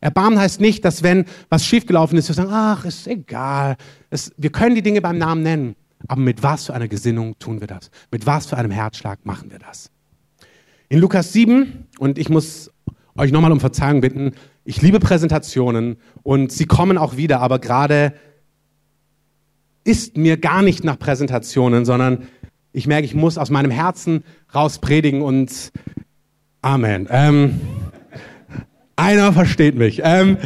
[0.00, 3.76] Erbarmen heißt nicht, dass wenn was schiefgelaufen ist, wir sagen, ach, ist egal.
[4.10, 5.74] Es, wir können die Dinge beim Namen nennen.
[6.06, 7.90] Aber mit was für einer Gesinnung tun wir das?
[8.10, 9.90] Mit was für einem Herzschlag machen wir das?
[10.88, 12.70] In Lukas 7, und ich muss
[13.16, 14.32] euch nochmal um Verzeihung bitten,
[14.64, 18.12] ich liebe Präsentationen und sie kommen auch wieder, aber gerade
[19.82, 22.28] ist mir gar nicht nach Präsentationen, sondern
[22.72, 24.22] ich merke, ich muss aus meinem Herzen
[24.54, 25.72] raus predigen und
[26.62, 27.08] Amen.
[27.10, 27.60] Ähm,
[28.94, 30.02] einer versteht mich.
[30.04, 30.36] Ähm,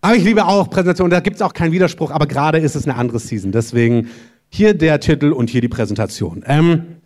[0.00, 2.84] aber ich liebe auch Präsentationen, da gibt es auch keinen Widerspruch, aber gerade ist es
[2.84, 3.50] eine andere Season.
[3.50, 4.08] Deswegen
[4.48, 6.44] hier der Titel und hier die Präsentation.
[6.46, 6.98] Ähm,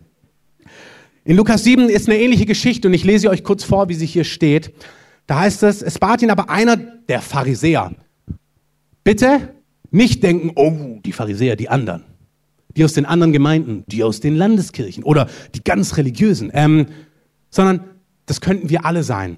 [1.29, 4.07] in Lukas 7 ist eine ähnliche Geschichte und ich lese euch kurz vor, wie sie
[4.07, 4.73] hier steht.
[5.27, 7.91] Da heißt es, es bat ihn aber einer der Pharisäer.
[9.03, 9.53] Bitte
[9.91, 12.03] nicht denken, oh, die Pharisäer, die anderen.
[12.75, 16.49] Die aus den anderen Gemeinden, die aus den Landeskirchen oder die ganz religiösen.
[16.51, 16.87] Ähm,
[17.51, 17.81] sondern
[18.25, 19.37] das könnten wir alle sein.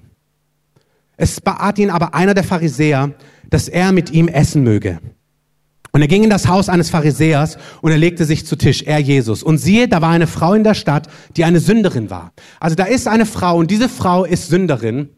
[1.18, 3.12] Es bat ihn aber einer der Pharisäer,
[3.50, 4.98] dass er mit ihm essen möge.
[5.92, 8.98] Und er ging in das Haus eines Pharisäers und er legte sich zu Tisch, er
[8.98, 9.42] Jesus.
[9.42, 12.32] Und siehe, da war eine Frau in der Stadt, die eine Sünderin war.
[12.60, 15.10] Also da ist eine Frau und diese Frau ist Sünderin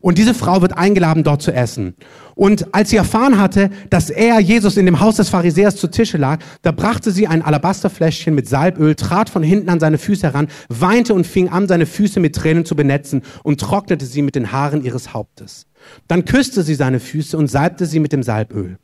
[0.00, 1.94] und diese Frau wird eingeladen, dort zu essen.
[2.34, 6.18] Und als sie erfahren hatte, dass er, Jesus, in dem Haus des Pharisäers zu Tische
[6.18, 10.48] lag, da brachte sie ein Alabasterfläschchen mit Salböl, trat von hinten an seine Füße heran,
[10.68, 14.50] weinte und fing an, seine Füße mit Tränen zu benetzen und trocknete sie mit den
[14.52, 15.66] Haaren ihres Hauptes.
[16.06, 18.78] Dann küsste sie seine Füße und salbte sie mit dem Salböl.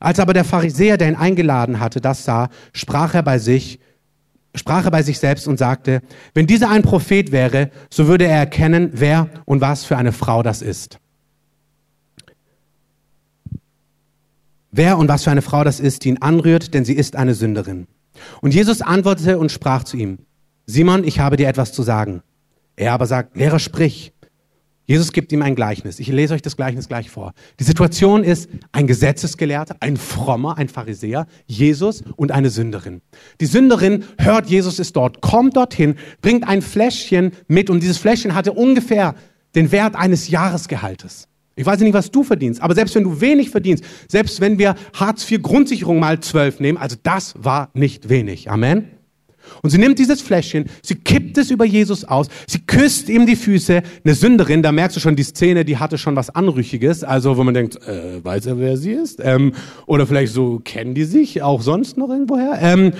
[0.00, 3.80] Als aber der Pharisäer, der ihn eingeladen hatte, das sah, sprach er bei sich,
[4.54, 8.38] sprach er bei sich selbst und sagte, wenn dieser ein Prophet wäre, so würde er
[8.38, 10.98] erkennen, wer und was für eine Frau das ist.
[14.70, 17.34] Wer und was für eine Frau das ist, die ihn anrührt, denn sie ist eine
[17.34, 17.86] Sünderin.
[18.40, 20.18] Und Jesus antwortete und sprach zu ihm,
[20.66, 22.22] Simon, ich habe dir etwas zu sagen.
[22.76, 24.12] Er aber sagt, Lehrer, sprich.
[24.86, 25.98] Jesus gibt ihm ein Gleichnis.
[25.98, 27.32] Ich lese euch das Gleichnis gleich vor.
[27.58, 33.00] Die Situation ist ein Gesetzesgelehrter, ein Frommer, ein Pharisäer, Jesus und eine Sünderin.
[33.40, 38.34] Die Sünderin hört, Jesus ist dort, kommt dorthin, bringt ein Fläschchen mit und dieses Fläschchen
[38.34, 39.14] hatte ungefähr
[39.54, 41.28] den Wert eines Jahresgehaltes.
[41.56, 44.74] Ich weiß nicht, was du verdienst, aber selbst wenn du wenig verdienst, selbst wenn wir
[44.92, 48.50] Hartz IV Grundsicherung mal zwölf nehmen, also das war nicht wenig.
[48.50, 48.88] Amen.
[49.62, 53.36] Und sie nimmt dieses Fläschchen, sie kippt es über Jesus aus, sie küsst ihm die
[53.36, 53.82] Füße.
[54.04, 57.44] Eine Sünderin, da merkst du schon, die Szene, die hatte schon was Anrüchiges, also wo
[57.44, 59.20] man denkt, äh, weiß er, wer sie ist?
[59.22, 59.52] Ähm,
[59.86, 62.58] oder vielleicht so, kennen die sich auch sonst noch irgendwoher?
[62.60, 62.92] Ähm,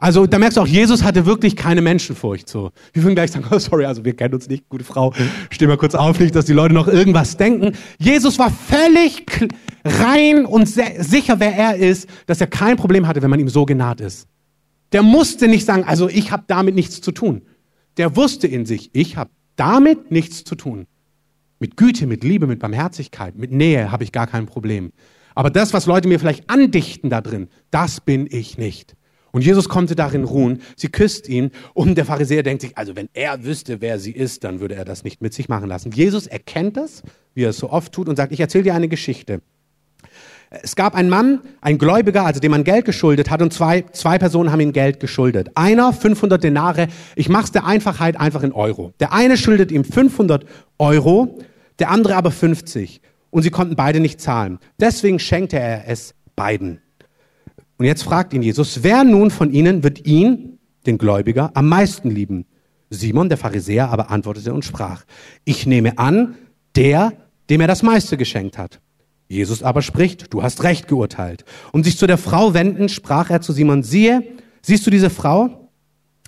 [0.00, 2.48] also da merkst du auch, Jesus hatte wirklich keine Menschenfurcht.
[2.48, 2.70] So.
[2.94, 5.12] Wir würden gleich sagen, oh, sorry, also wir kennen uns nicht, gute Frau,
[5.50, 7.72] steh mal kurz auf, nicht, dass die Leute noch irgendwas denken.
[7.98, 9.26] Jesus war völlig
[9.84, 13.66] rein und sicher, wer er ist, dass er kein Problem hatte, wenn man ihm so
[13.66, 14.26] genaht ist.
[14.92, 17.42] Der musste nicht sagen, also ich habe damit nichts zu tun.
[17.96, 20.86] Der wusste in sich, ich habe damit nichts zu tun.
[21.58, 24.92] Mit Güte, mit Liebe, mit Barmherzigkeit, mit Nähe habe ich gar kein Problem.
[25.34, 28.96] Aber das, was Leute mir vielleicht andichten da drin, das bin ich nicht.
[29.32, 30.60] Und Jesus konnte darin ruhen.
[30.76, 34.42] Sie küsst ihn und der Pharisäer denkt sich, also wenn er wüsste, wer sie ist,
[34.44, 35.92] dann würde er das nicht mit sich machen lassen.
[35.92, 37.02] Jesus erkennt das,
[37.34, 39.40] wie er es so oft tut und sagt, ich erzähle dir eine Geschichte.
[40.50, 44.18] Es gab einen Mann, ein Gläubiger, also dem man Geld geschuldet hat und zwei, zwei
[44.18, 45.50] Personen haben ihm Geld geschuldet.
[45.54, 48.92] Einer 500 Denare, ich mach's der Einfachheit einfach in Euro.
[48.98, 50.44] Der eine schuldet ihm 500
[50.78, 51.38] Euro,
[51.78, 54.58] der andere aber 50 und sie konnten beide nicht zahlen.
[54.80, 56.80] Deswegen schenkte er es beiden.
[57.78, 62.10] Und jetzt fragt ihn Jesus, wer nun von ihnen wird ihn, den Gläubiger, am meisten
[62.10, 62.44] lieben?
[62.90, 65.04] Simon, der Pharisäer, aber antwortete und sprach,
[65.44, 66.34] ich nehme an,
[66.74, 67.12] der,
[67.48, 68.80] dem er das meiste geschenkt hat.
[69.30, 71.44] Jesus aber spricht, du hast recht geurteilt.
[71.70, 74.24] Und sich zu der Frau wendend, sprach er zu Simon, siehe,
[74.60, 75.70] siehst du diese Frau?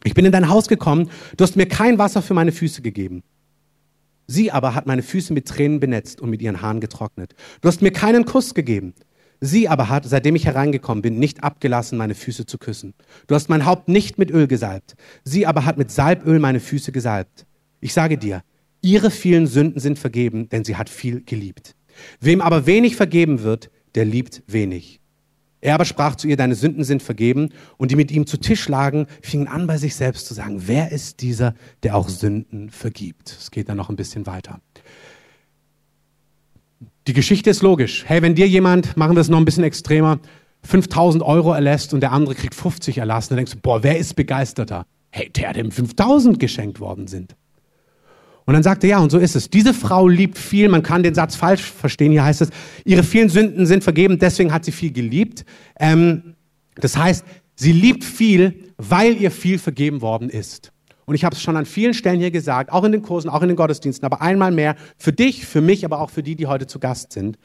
[0.04, 3.24] Ich bin in dein Haus gekommen, du hast mir kein Wasser für meine Füße gegeben.
[4.28, 7.34] Sie aber hat meine Füße mit Tränen benetzt und mit ihren Haaren getrocknet.
[7.60, 8.94] Du hast mir keinen Kuss gegeben.
[9.40, 12.94] Sie aber hat, seitdem ich hereingekommen bin, nicht abgelassen, meine Füße zu küssen.
[13.26, 14.94] Du hast mein Haupt nicht mit Öl gesalbt.
[15.24, 17.46] Sie aber hat mit Salböl meine Füße gesalbt.
[17.80, 18.44] Ich sage dir,
[18.80, 21.74] ihre vielen Sünden sind vergeben, denn sie hat viel geliebt.
[22.20, 25.00] Wem aber wenig vergeben wird, der liebt wenig.
[25.62, 27.50] Er aber sprach zu ihr, deine Sünden sind vergeben.
[27.78, 30.90] Und die mit ihm zu Tisch lagen, fingen an bei sich selbst zu sagen, wer
[30.90, 33.36] ist dieser, der auch Sünden vergibt?
[33.40, 34.60] Es geht dann noch ein bisschen weiter.
[37.06, 38.04] Die Geschichte ist logisch.
[38.06, 40.18] Hey, wenn dir jemand, machen wir es noch ein bisschen extremer,
[40.64, 44.14] 5000 Euro erlässt und der andere kriegt 50 erlassen, dann denkst du, boah, wer ist
[44.14, 44.86] begeisterter?
[45.10, 47.36] Hey, der, dem 5000 geschenkt worden sind.
[48.44, 49.50] Und dann sagt er, ja, und so ist es.
[49.50, 52.50] Diese Frau liebt viel, man kann den Satz falsch verstehen, hier heißt es,
[52.84, 55.44] ihre vielen Sünden sind vergeben, deswegen hat sie viel geliebt.
[55.78, 56.34] Ähm,
[56.74, 57.24] das heißt,
[57.54, 60.72] sie liebt viel, weil ihr viel vergeben worden ist.
[61.04, 63.42] Und ich habe es schon an vielen Stellen hier gesagt, auch in den Kursen, auch
[63.42, 66.46] in den Gottesdiensten, aber einmal mehr für dich, für mich, aber auch für die, die
[66.46, 67.38] heute zu Gast sind.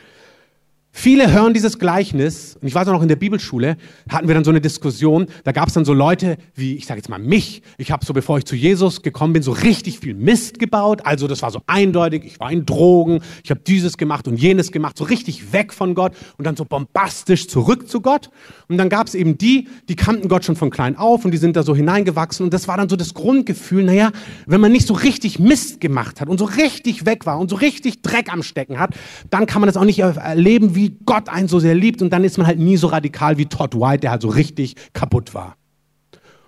[0.99, 3.77] Viele hören dieses Gleichnis, und ich weiß auch noch in der Bibelschule
[4.09, 6.97] hatten wir dann so eine Diskussion, da gab es dann so Leute wie, ich sage
[6.97, 10.15] jetzt mal mich, ich habe so, bevor ich zu Jesus gekommen bin, so richtig viel
[10.15, 14.27] Mist gebaut, also das war so eindeutig, ich war in Drogen, ich habe dieses gemacht
[14.27, 18.31] und jenes gemacht, so richtig weg von Gott und dann so bombastisch zurück zu Gott.
[18.67, 21.37] Und dann gab es eben die, die kannten Gott schon von klein auf und die
[21.37, 22.43] sind da so hineingewachsen.
[22.43, 24.11] Und das war dann so das Grundgefühl, naja,
[24.47, 27.55] wenn man nicht so richtig Mist gemacht hat und so richtig weg war und so
[27.55, 28.95] richtig Dreck am Stecken hat,
[29.29, 32.11] dann kann man das auch nicht erleben, wie wie Gott einen so sehr liebt und
[32.11, 35.33] dann ist man halt nie so radikal wie Todd White, der halt so richtig kaputt
[35.33, 35.57] war.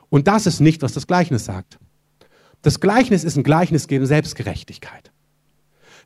[0.08, 1.78] Und das ist nicht, was das Gleichnis sagt.
[2.62, 5.12] Das Gleichnis ist ein Gleichnis gegen Selbstgerechtigkeit.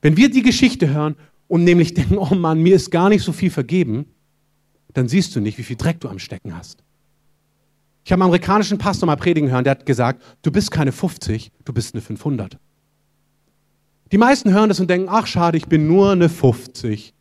[0.01, 1.15] Wenn wir die Geschichte hören
[1.47, 4.07] und nämlich denken, oh Mann, mir ist gar nicht so viel vergeben,
[4.93, 6.83] dann siehst du nicht, wie viel Dreck du am Stecken hast.
[8.03, 11.51] Ich habe einen amerikanischen Pastor mal predigen hören, der hat gesagt, du bist keine 50,
[11.63, 12.57] du bist eine 500.
[14.11, 17.12] Die meisten hören das und denken, ach schade, ich bin nur eine 50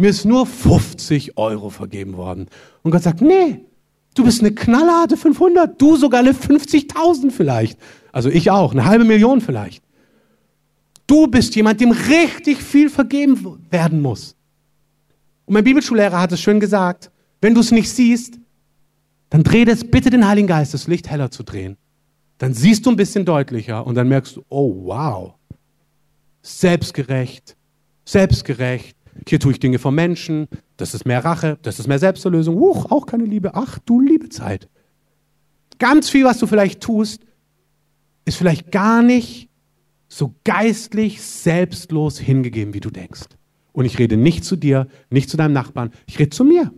[0.00, 2.46] mir ist nur 50 Euro vergeben worden.
[2.82, 3.64] Und Gott sagt, nee,
[4.14, 7.78] du bist eine knallharte 500, du sogar eine 50.000 vielleicht.
[8.12, 9.82] Also ich auch, eine halbe Million vielleicht.
[11.06, 14.36] Du bist jemand, dem richtig viel vergeben werden muss.
[15.46, 17.10] Und mein Bibelschullehrer hat es schön gesagt,
[17.40, 18.38] wenn du es nicht siehst,
[19.30, 21.76] dann dreh das bitte den Heiligen Geist, das Licht heller zu drehen.
[22.38, 25.34] Dann siehst du ein bisschen deutlicher und dann merkst du, oh wow,
[26.42, 27.56] selbstgerecht,
[28.04, 28.96] selbstgerecht,
[29.28, 32.56] hier tue ich Dinge vom Menschen, das ist mehr Rache, das ist mehr Selbsterlösung.
[32.56, 33.54] Huch, auch keine Liebe.
[33.54, 34.68] Ach, du Liebezeit.
[35.78, 37.22] Ganz viel, was du vielleicht tust,
[38.24, 39.48] ist vielleicht gar nicht
[40.08, 43.22] so geistlich selbstlos hingegeben, wie du denkst.
[43.72, 46.72] Und ich rede nicht zu dir, nicht zu deinem Nachbarn, ich rede zu mir.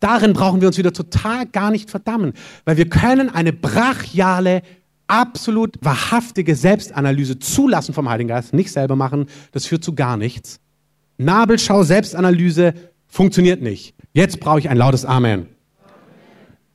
[0.00, 2.32] Darin brauchen wir uns wieder total gar nicht verdammen,
[2.64, 4.62] weil wir können eine brachiale,
[5.06, 10.60] absolut wahrhaftige Selbstanalyse zulassen vom Heiligen Geist, nicht selber machen, das führt zu gar nichts.
[11.20, 12.74] Nabelschau, Selbstanalyse
[13.06, 13.94] funktioniert nicht.
[14.12, 15.46] Jetzt brauche ich ein lautes Amen.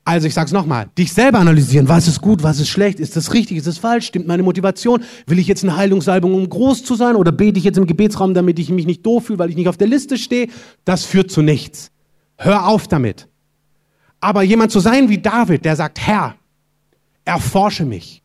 [0.03, 3.15] Also ich sage es nochmal, dich selber analysieren, was ist gut, was ist schlecht, ist
[3.15, 6.84] das richtig, ist das falsch, stimmt meine Motivation, will ich jetzt eine Heilungssalbung, um groß
[6.84, 9.49] zu sein oder bete ich jetzt im Gebetsraum, damit ich mich nicht doof fühle, weil
[9.49, 10.47] ich nicht auf der Liste stehe,
[10.86, 11.89] das führt zu nichts.
[12.38, 13.27] Hör auf damit.
[14.19, 16.36] Aber jemand zu sein wie David, der sagt, Herr,
[17.23, 18.21] erforsche mich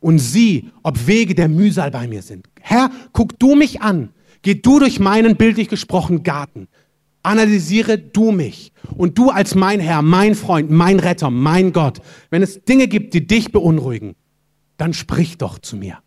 [0.00, 2.48] und sieh, ob Wege der Mühsal bei mir sind.
[2.60, 4.08] Herr, guck du mich an
[4.42, 6.68] Geh du durch meinen bildlich gesprochen Garten.
[7.22, 8.72] Analysiere du mich.
[8.96, 12.00] Und du als mein Herr, mein Freund, mein Retter, mein Gott,
[12.30, 14.14] wenn es Dinge gibt, die dich beunruhigen,
[14.78, 15.98] dann sprich doch zu mir.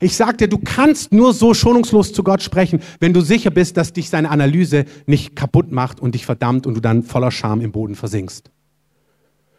[0.00, 3.76] Ich sag dir, du kannst nur so schonungslos zu Gott sprechen, wenn du sicher bist,
[3.76, 7.60] dass dich seine Analyse nicht kaputt macht und dich verdammt und du dann voller Scham
[7.60, 8.50] im Boden versinkst.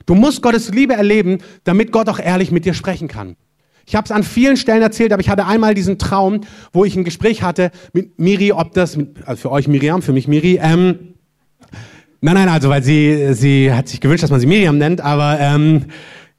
[0.06, 3.36] Du musst Gottes Liebe erleben, damit Gott auch ehrlich mit dir sprechen kann.
[3.86, 6.42] Ich habe es an vielen Stellen erzählt, aber ich hatte einmal diesen Traum,
[6.72, 10.28] wo ich ein Gespräch hatte mit Miri, ob das, also für euch Miriam, für mich
[10.28, 11.16] Miri, ähm,
[12.22, 15.38] nein, nein, also weil sie, sie hat sich gewünscht, dass man sie Miriam nennt, aber
[15.40, 15.86] ähm,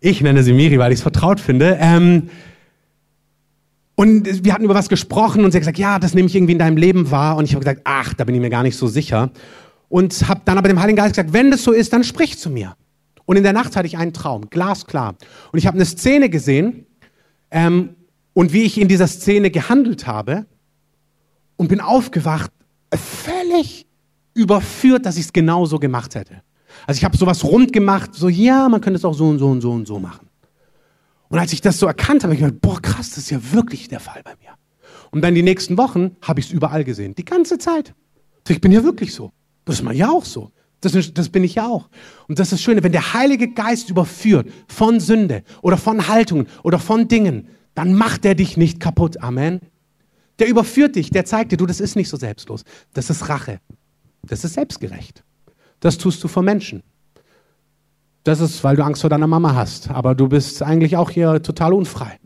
[0.01, 1.79] ich nenne sie Miri, weil ich es vertraut finde.
[1.81, 2.29] Ähm,
[3.97, 6.53] und wir hatten über was gesprochen und sie hat gesagt, ja, das nehme ich irgendwie
[6.53, 7.37] in deinem Leben wahr.
[7.37, 9.31] Und ich habe gesagt, ach, da bin ich mir gar nicht so sicher.
[9.89, 12.51] Und habe dann aber dem Heiligen Geist gesagt, wenn das so ist, dann sprich zu
[12.51, 12.75] mir.
[13.27, 15.15] Und in der Nacht hatte ich einen Traum, glasklar.
[15.53, 16.87] Und ich habe eine Szene gesehen,
[17.55, 17.95] ähm,
[18.35, 20.45] und wie ich in dieser Szene gehandelt habe
[21.57, 22.51] und bin aufgewacht,
[22.93, 23.87] völlig
[24.35, 26.43] überführt, dass ich es genauso gemacht hätte.
[26.87, 29.49] Also ich habe sowas rund gemacht, so ja, man könnte es auch so und so
[29.49, 30.29] und so und so machen.
[31.29, 33.39] Und als ich das so erkannt habe, habe ich gedacht, boah, krass, das ist ja
[33.53, 34.51] wirklich der Fall bei mir.
[35.13, 37.95] Und dann die nächsten Wochen habe ich es überall gesehen, die ganze Zeit.
[38.49, 39.31] Ich bin ja wirklich so.
[39.65, 40.51] Das ist man ja auch so.
[40.85, 41.89] Das, das, bin ich ja auch.
[42.29, 46.47] Und das ist das Schöne, wenn der Heilige Geist überführt von Sünde oder von Haltungen
[46.63, 49.23] oder von Dingen, dann macht er dich nicht kaputt.
[49.23, 49.61] Amen.
[50.39, 52.65] Der überführt dich, der zeigt dir, du, das ist nicht so selbstlos.
[52.93, 53.61] Das ist Rache.
[54.23, 55.23] Das ist selbstgerecht.
[55.81, 56.83] Das tust du vor Menschen.
[58.25, 59.91] Das ist, weil du Angst vor deiner Mama hast.
[59.91, 62.19] Aber du bist eigentlich auch hier total unfrei.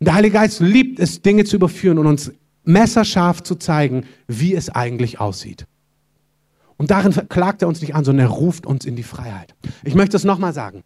[0.00, 2.32] Und der Heilige Geist liebt es, Dinge zu überführen und uns
[2.64, 5.66] messerscharf zu zeigen, wie es eigentlich aussieht.
[6.76, 9.54] Und darin klagt er uns nicht an, sondern er ruft uns in die Freiheit.
[9.84, 10.82] Ich möchte es nochmal sagen.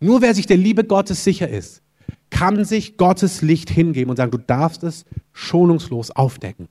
[0.00, 1.82] Nur wer sich der Liebe Gottes sicher ist,
[2.30, 6.68] kann sich Gottes Licht hingeben und sagen, du darfst es schonungslos aufdecken.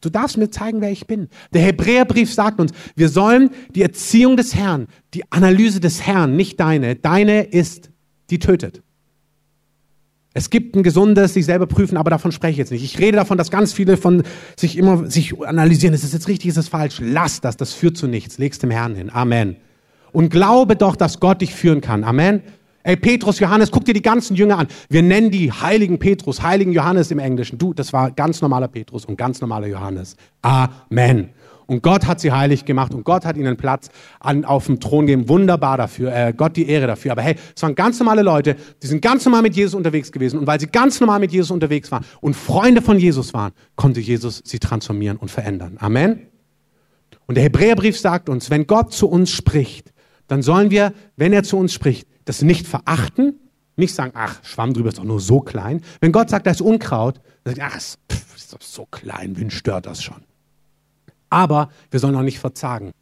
[0.00, 1.28] Du darfst mir zeigen, wer ich bin.
[1.52, 6.58] Der Hebräerbrief sagt uns, wir sollen die Erziehung des Herrn, die Analyse des Herrn, nicht
[6.58, 7.90] deine, deine ist,
[8.30, 8.82] die tötet.
[10.32, 12.84] Es gibt ein gesundes sich selber prüfen, aber davon spreche ich jetzt nicht.
[12.84, 14.22] Ich rede davon, dass ganz viele von
[14.56, 17.00] sich immer sich analysieren, ist es jetzt richtig, ist es falsch?
[17.02, 18.38] Lass das, das führt zu nichts.
[18.38, 19.10] Leg's dem Herrn hin.
[19.12, 19.56] Amen.
[20.12, 22.04] Und glaube doch, dass Gott dich führen kann.
[22.04, 22.42] Amen.
[22.82, 24.68] Ey, Petrus, Johannes, guck dir die ganzen Jünger an.
[24.88, 27.58] Wir nennen die heiligen Petrus, heiligen Johannes im Englischen.
[27.58, 30.16] Du, das war ganz normaler Petrus und ganz normaler Johannes.
[30.42, 31.30] Amen.
[31.70, 35.06] Und Gott hat sie heilig gemacht und Gott hat ihnen Platz an, auf dem Thron
[35.06, 35.28] gegeben.
[35.28, 36.12] Wunderbar dafür.
[36.12, 37.12] Äh, Gott die Ehre dafür.
[37.12, 40.40] Aber hey, es waren ganz normale Leute, die sind ganz normal mit Jesus unterwegs gewesen.
[40.40, 44.00] Und weil sie ganz normal mit Jesus unterwegs waren und Freunde von Jesus waren, konnte
[44.00, 45.76] Jesus sie transformieren und verändern.
[45.78, 46.26] Amen.
[47.26, 49.92] Und der Hebräerbrief sagt uns, wenn Gott zu uns spricht,
[50.26, 53.38] dann sollen wir, wenn er zu uns spricht, das nicht verachten,
[53.76, 55.82] nicht sagen, ach, Schwamm drüber ist doch nur so klein.
[56.00, 57.80] Wenn Gott sagt, da ist Unkraut, dann sagt, ach,
[58.12, 60.24] pff, ist doch so klein, wen stört das schon?
[61.30, 62.92] Aber wir sollen auch nicht verzagen.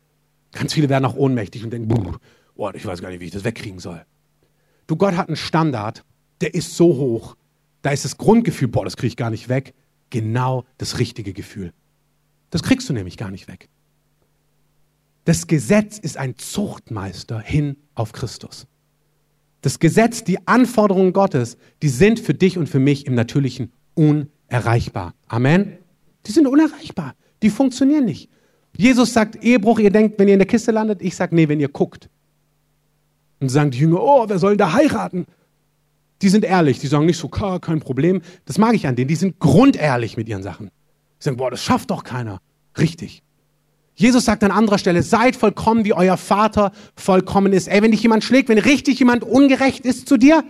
[0.53, 3.45] Ganz viele werden auch ohnmächtig und denken, boah, ich weiß gar nicht, wie ich das
[3.45, 4.05] wegkriegen soll.
[4.87, 6.05] Du, Gott hat einen Standard,
[6.41, 7.37] der ist so hoch,
[7.83, 9.75] da ist das Grundgefühl, boah, das kriege ich gar nicht weg,
[10.11, 11.73] genau das richtige Gefühl.
[12.51, 13.69] Das kriegst du nämlich gar nicht weg.
[15.25, 18.67] Das Gesetz ist ein Zuchtmeister hin auf Christus.
[19.61, 25.14] Das Gesetz, die Anforderungen Gottes, die sind für dich und für mich im Natürlichen unerreichbar.
[25.27, 25.77] Amen.
[26.27, 27.14] Die sind unerreichbar.
[27.42, 28.29] Die funktionieren nicht.
[28.77, 31.61] Jesus sagt, Ehebruch, ihr denkt, wenn ihr in der Kiste landet, ich sage, nee, wenn
[31.61, 32.09] ihr guckt.
[33.40, 35.27] Und sagen die Jünger, oh, wer soll da heiraten?
[36.22, 38.22] Die sind ehrlich, die sagen nicht so, kein Problem.
[38.44, 40.70] Das mag ich an denen, die sind grundehrlich mit ihren Sachen.
[41.20, 42.40] Die sagen, boah, das schafft doch keiner.
[42.77, 43.22] Richtig.
[43.94, 47.66] Jesus sagt an anderer Stelle, seid vollkommen, wie euer Vater vollkommen ist.
[47.66, 50.44] Ey, wenn dich jemand schlägt, wenn richtig jemand ungerecht ist zu dir,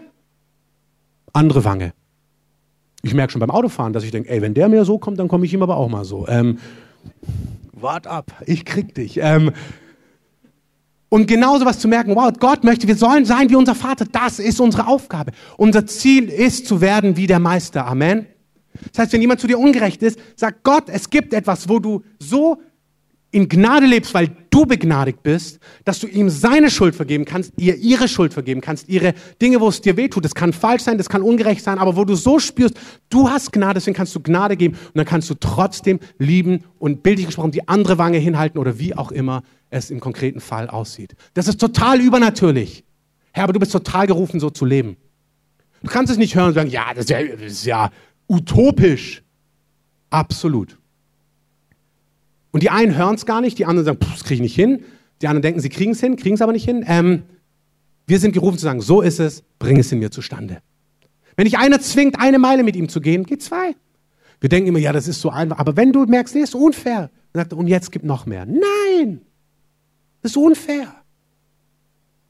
[1.32, 1.92] andere Wange.
[3.08, 5.28] Ich merke schon beim Autofahren, dass ich denke, ey, wenn der mir so kommt, dann
[5.28, 6.28] komme ich ihm aber auch mal so.
[6.28, 6.58] Ähm,
[7.72, 9.18] wart ab, ich krieg dich.
[9.22, 9.52] Ähm,
[11.08, 14.04] und genauso was zu merken, wow, Gott möchte, wir sollen sein wie unser Vater.
[14.04, 15.32] Das ist unsere Aufgabe.
[15.56, 17.86] Unser Ziel ist zu werden wie der Meister.
[17.86, 18.26] Amen.
[18.92, 22.02] Das heißt, wenn jemand zu dir ungerecht ist, sag Gott, es gibt etwas, wo du
[22.18, 22.60] so
[23.30, 27.76] in Gnade lebst, weil du begnadigt bist, dass du ihm seine Schuld vergeben kannst, ihr
[27.76, 30.24] ihre Schuld vergeben kannst, ihre Dinge, wo es dir wehtut.
[30.24, 32.74] Das kann falsch sein, das kann ungerecht sein, aber wo du so spürst,
[33.08, 37.04] du hast Gnade, deswegen kannst du Gnade geben und dann kannst du trotzdem lieben und
[37.04, 41.14] bildlich gesprochen die andere Wange hinhalten oder wie auch immer es im konkreten Fall aussieht.
[41.34, 42.84] Das ist total übernatürlich.
[43.30, 44.96] Herr, aber du bist total gerufen, so zu leben.
[45.84, 47.90] Du kannst es nicht hören und sagen, ja, das ist ja, das ist ja
[48.26, 49.22] utopisch.
[50.10, 50.76] Absolut.
[52.58, 54.82] Und die einen hören es gar nicht, die anderen sagen, das kriege ich nicht hin.
[55.22, 56.84] Die anderen denken, sie kriegen es hin, kriegen es aber nicht hin.
[56.88, 57.22] Ähm,
[58.08, 60.58] wir sind gerufen zu sagen, so ist es, bring es in mir zustande.
[61.36, 63.76] Wenn dich einer zwingt, eine Meile mit ihm zu gehen, geh zwei.
[64.40, 65.60] Wir denken immer, ja, das ist so einfach.
[65.60, 68.44] Aber wenn du merkst, nee, ist unfair, dann sagt er, und jetzt gibt noch mehr.
[68.44, 69.20] Nein,
[70.22, 70.92] das ist unfair.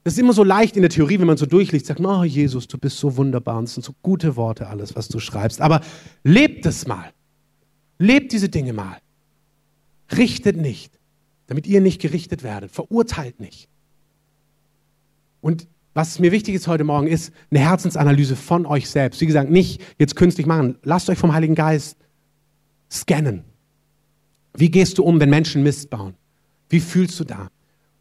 [0.03, 2.67] Das ist immer so leicht in der Theorie, wenn man so durchliest, sagt, oh Jesus,
[2.67, 5.59] du bist so wunderbar und es sind so gute Worte alles, was du schreibst.
[5.59, 5.81] Aber
[6.23, 7.13] lebt es mal.
[7.97, 8.97] Lebt diese Dinge mal.
[10.15, 10.99] Richtet nicht,
[11.47, 12.71] damit ihr nicht gerichtet werdet.
[12.71, 13.69] Verurteilt nicht.
[15.41, 19.21] Und was mir wichtig ist heute Morgen, ist eine Herzensanalyse von euch selbst.
[19.21, 20.77] Wie gesagt, nicht jetzt künstlich machen.
[20.83, 21.97] Lasst euch vom Heiligen Geist
[22.91, 23.43] scannen.
[24.53, 26.15] Wie gehst du um, wenn Menschen Mist bauen?
[26.69, 27.49] Wie fühlst du da?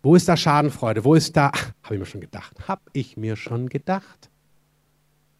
[0.02, 1.04] Wo ist da Schadenfreude?
[1.04, 1.50] Wo ist da,
[1.82, 4.30] habe ich mir schon gedacht, habe ich mir schon gedacht?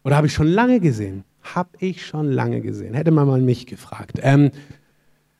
[0.03, 1.23] Oder habe ich schon lange gesehen?
[1.41, 2.93] Habe ich schon lange gesehen.
[2.93, 4.19] Hätte man mal mich gefragt.
[4.21, 4.51] Ähm,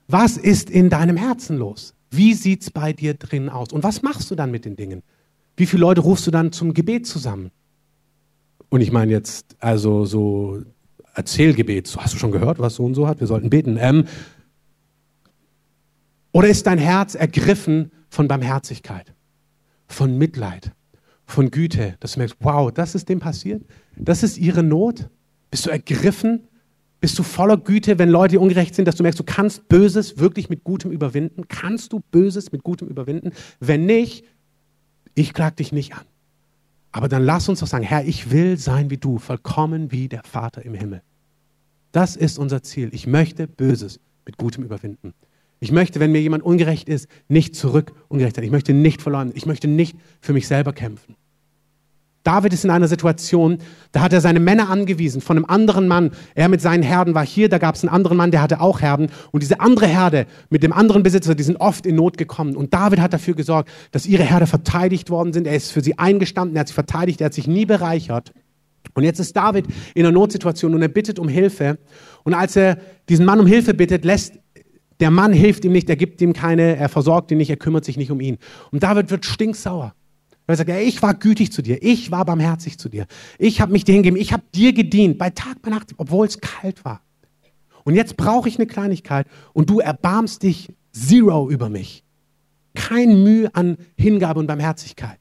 [0.10, 1.94] was ist in deinem Herzen los?
[2.10, 3.72] Wie sieht es bei dir drin aus?
[3.72, 5.04] Und was machst du dann mit den Dingen?
[5.56, 7.52] Wie viele Leute rufst du dann zum Gebet zusammen?
[8.70, 10.64] Und ich meine jetzt, also so
[11.14, 11.86] Erzählgebet.
[11.86, 13.20] So, hast du schon gehört, was so und so hat?
[13.20, 13.78] Wir sollten beten.
[13.80, 14.06] Ähm,
[16.32, 19.14] oder ist dein Herz ergriffen von Barmherzigkeit,
[19.88, 20.72] von Mitleid,
[21.26, 23.64] von Güte, dass du merkst, wow, das ist dem passiert?
[23.96, 25.08] Das ist ihre Not?
[25.52, 26.48] Bist du ergriffen
[27.02, 30.50] bist du voller Güte, wenn Leute ungerecht sind, dass du merkst, du kannst Böses wirklich
[30.50, 31.48] mit Gutem überwinden?
[31.48, 33.32] Kannst du Böses mit Gutem überwinden?
[33.60, 34.26] Wenn nicht,
[35.16, 36.06] ich klag dich nicht an.
[36.92, 40.24] Aber dann lass uns doch sagen, Herr, ich will sein wie du, vollkommen wie der
[40.24, 41.02] Vater im Himmel.
[41.92, 42.90] Das ist unser Ziel.
[42.94, 45.14] Ich möchte Böses mit Gutem überwinden.
[45.60, 48.46] Ich möchte, wenn mir jemand ungerecht ist, nicht zurück ungerecht sein.
[48.46, 49.36] Ich möchte nicht verleugnen.
[49.36, 51.16] Ich möchte nicht für mich selber kämpfen.
[52.24, 53.60] David ist in einer Situation,
[53.92, 56.12] da hat er seine Männer angewiesen von einem anderen Mann.
[56.36, 58.82] Er mit seinen Herden war hier, da gab es einen anderen Mann, der hatte auch
[58.82, 59.10] Herden.
[59.32, 62.56] Und diese andere Herde mit dem anderen Besitzer, die sind oft in Not gekommen.
[62.56, 65.48] Und David hat dafür gesorgt, dass ihre Herde verteidigt worden sind.
[65.48, 68.34] Er ist für sie eingestanden, er hat sie verteidigt, er hat sich nie bereichert.
[68.94, 71.78] Und jetzt ist David in einer Notsituation und er bittet um Hilfe.
[72.24, 74.34] Und als er diesen Mann um Hilfe bittet, lässt
[75.00, 77.86] der Mann hilft ihm nicht, er gibt ihm keine, er versorgt ihn nicht, er kümmert
[77.86, 78.38] sich nicht um ihn.
[78.72, 79.94] Und David wird stinksauer.
[80.50, 83.06] Er sagt, ich war gütig zu dir, ich war barmherzig zu dir,
[83.38, 86.42] ich habe mich dir hingegeben, ich habe dir gedient, bei Tag, bei Nacht, obwohl es
[86.42, 87.02] kalt war.
[87.84, 92.04] Und jetzt brauche ich eine Kleinigkeit und du erbarmst dich zero über mich.
[92.74, 95.20] Kein Mühe an Hingabe und Barmherzigkeit.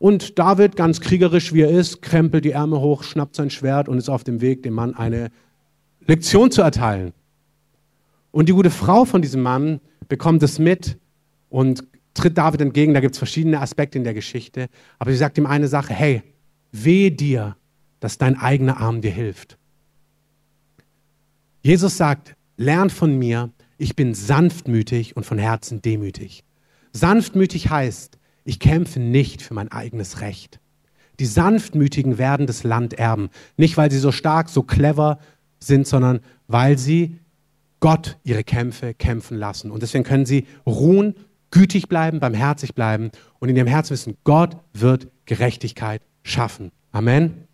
[0.00, 3.98] Und David, ganz kriegerisch wie er ist, krempelt die Ärmel hoch, schnappt sein Schwert und
[3.98, 5.30] ist auf dem Weg, dem Mann eine
[6.04, 7.12] Lektion zu erteilen.
[8.32, 10.98] Und die gute Frau von diesem Mann bekommt es mit
[11.48, 11.84] und
[12.14, 12.94] tritt David entgegen.
[12.94, 14.68] Da gibt es verschiedene Aspekte in der Geschichte.
[14.98, 16.22] Aber sie sagt ihm eine Sache, hey,
[16.72, 17.56] wehe dir,
[18.00, 19.58] dass dein eigener Arm dir hilft.
[21.62, 26.44] Jesus sagt, lern von mir, ich bin sanftmütig und von Herzen demütig.
[26.92, 30.60] Sanftmütig heißt, ich kämpfe nicht für mein eigenes Recht.
[31.20, 33.30] Die Sanftmütigen werden das Land erben.
[33.56, 35.18] Nicht, weil sie so stark, so clever
[35.60, 37.18] sind, sondern weil sie
[37.80, 39.70] Gott ihre Kämpfe kämpfen lassen.
[39.70, 41.14] Und deswegen können sie ruhen
[41.52, 46.72] gütig bleiben, barmherzig bleiben und in ihrem Herzen wissen, Gott wird Gerechtigkeit schaffen.
[46.90, 47.46] Amen.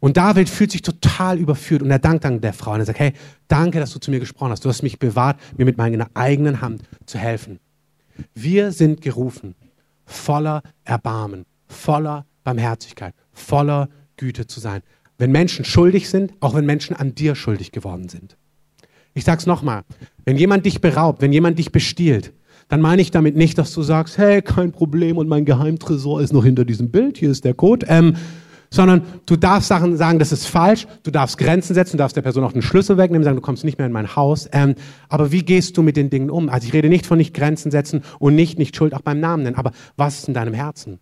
[0.00, 2.98] Und David fühlt sich total überführt und er dankt dann der Frau und er sagt,
[2.98, 3.12] hey,
[3.46, 4.64] danke, dass du zu mir gesprochen hast.
[4.64, 7.60] Du hast mich bewahrt, mir mit meiner eigenen Hand zu helfen.
[8.34, 9.54] Wir sind gerufen,
[10.04, 14.82] voller Erbarmen, voller Barmherzigkeit, voller Güte zu sein.
[15.18, 18.36] Wenn Menschen schuldig sind, auch wenn Menschen an dir schuldig geworden sind.
[19.14, 19.84] Ich sag's nochmal,
[20.24, 22.32] wenn jemand dich beraubt, wenn jemand dich bestiehlt,
[22.72, 26.32] dann meine ich damit nicht, dass du sagst, hey, kein Problem und mein Geheimtresor ist
[26.32, 28.16] noch hinter diesem Bild, hier ist der Code, ähm,
[28.70, 32.22] sondern du darfst Sachen sagen, das ist falsch, du darfst Grenzen setzen, du darfst der
[32.22, 34.48] Person auch den Schlüssel wegnehmen, sagen, du kommst nicht mehr in mein Haus.
[34.52, 34.74] Ähm,
[35.10, 36.48] aber wie gehst du mit den Dingen um?
[36.48, 39.42] Also ich rede nicht von nicht Grenzen setzen und nicht, nicht Schuld auch beim Namen
[39.42, 40.98] nennen, aber was ist in deinem Herzen?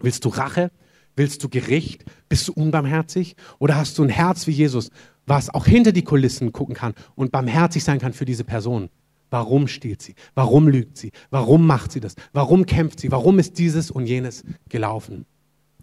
[0.00, 0.70] Willst du Rache?
[1.16, 2.06] Willst du Gericht?
[2.30, 3.36] Bist du unbarmherzig?
[3.58, 4.88] Oder hast du ein Herz wie Jesus,
[5.26, 8.88] was auch hinter die Kulissen gucken kann und barmherzig sein kann für diese Person?
[9.30, 10.14] Warum stiehlt sie?
[10.34, 11.10] Warum lügt sie?
[11.30, 12.14] Warum macht sie das?
[12.32, 13.10] Warum kämpft sie?
[13.10, 15.26] Warum ist dieses und jenes gelaufen?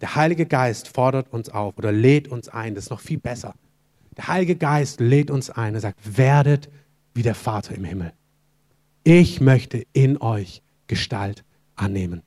[0.00, 2.74] Der Heilige Geist fordert uns auf oder lädt uns ein.
[2.74, 3.54] Das ist noch viel besser.
[4.16, 5.74] Der Heilige Geist lädt uns ein.
[5.74, 6.68] Er sagt, werdet
[7.14, 8.12] wie der Vater im Himmel.
[9.04, 11.44] Ich möchte in euch Gestalt
[11.76, 12.22] annehmen.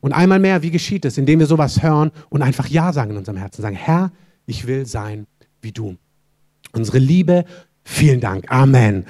[0.00, 1.16] Und einmal mehr, wie geschieht es?
[1.16, 3.62] Indem wir sowas hören und einfach Ja sagen in unserem Herzen.
[3.62, 4.12] Sagen, Herr,
[4.46, 5.26] ich will sein
[5.62, 5.96] wie du.
[6.72, 7.44] Unsere Liebe,
[7.84, 8.50] vielen Dank.
[8.50, 9.06] Amen.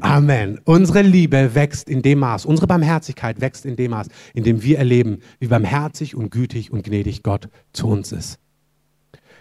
[0.00, 0.60] Amen.
[0.64, 4.78] Unsere Liebe wächst in dem Maß, unsere Barmherzigkeit wächst in dem Maß, in dem wir
[4.78, 8.38] erleben, wie barmherzig und gütig und gnädig Gott zu uns ist.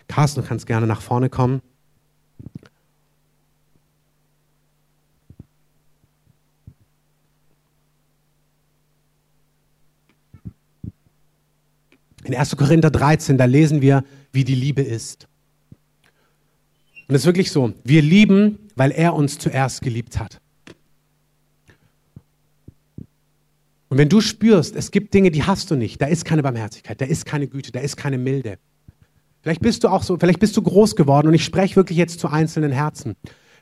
[0.07, 1.61] Carsten, du kannst gerne nach vorne kommen.
[12.23, 12.55] In 1.
[12.55, 15.27] Korinther 13, da lesen wir, wie die Liebe ist.
[17.07, 20.39] Und es ist wirklich so, wir lieben, weil er uns zuerst geliebt hat.
[23.89, 27.01] Und wenn du spürst, es gibt Dinge, die hast du nicht, da ist keine Barmherzigkeit,
[27.01, 28.57] da ist keine Güte, da ist keine Milde.
[29.41, 32.19] Vielleicht bist du auch so, vielleicht bist du groß geworden und ich spreche wirklich jetzt
[32.19, 33.15] zu einzelnen Herzen.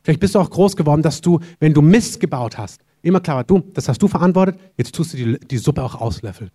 [0.03, 3.43] Vielleicht bist du auch groß geworden, dass du, wenn du Mist gebaut hast, immer klarer,
[3.43, 6.51] du, das hast du verantwortet, jetzt tust du die, die Suppe auch auslöffeln.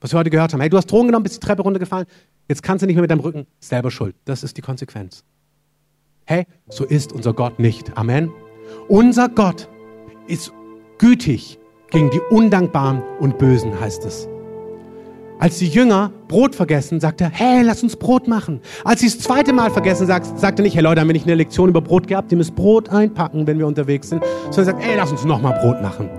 [0.00, 2.06] Was wir heute gehört haben, hey, du hast Drogen genommen, bist die Treppe runtergefallen,
[2.48, 4.14] jetzt kannst du nicht mehr mit deinem Rücken, selber schuld.
[4.24, 5.24] Das ist die Konsequenz.
[6.28, 7.96] Hey, so ist unser Gott nicht.
[7.96, 8.32] Amen.
[8.88, 9.68] Unser Gott
[10.26, 10.52] ist
[10.98, 11.60] gütig
[11.90, 14.28] gegen die Undankbaren und Bösen, heißt es.
[15.38, 18.60] Als die Jünger Brot vergessen, sagt er, hey, lass uns Brot machen.
[18.82, 21.26] Als sie das zweite Mal vergessen, sagt, sagt er nicht, hey Leute, haben wir nicht
[21.26, 22.32] eine Lektion über Brot gehabt?
[22.32, 24.24] Ihr müsst Brot einpacken, wenn wir unterwegs sind.
[24.50, 26.10] Sondern sagt, hey, lass uns nochmal Brot machen.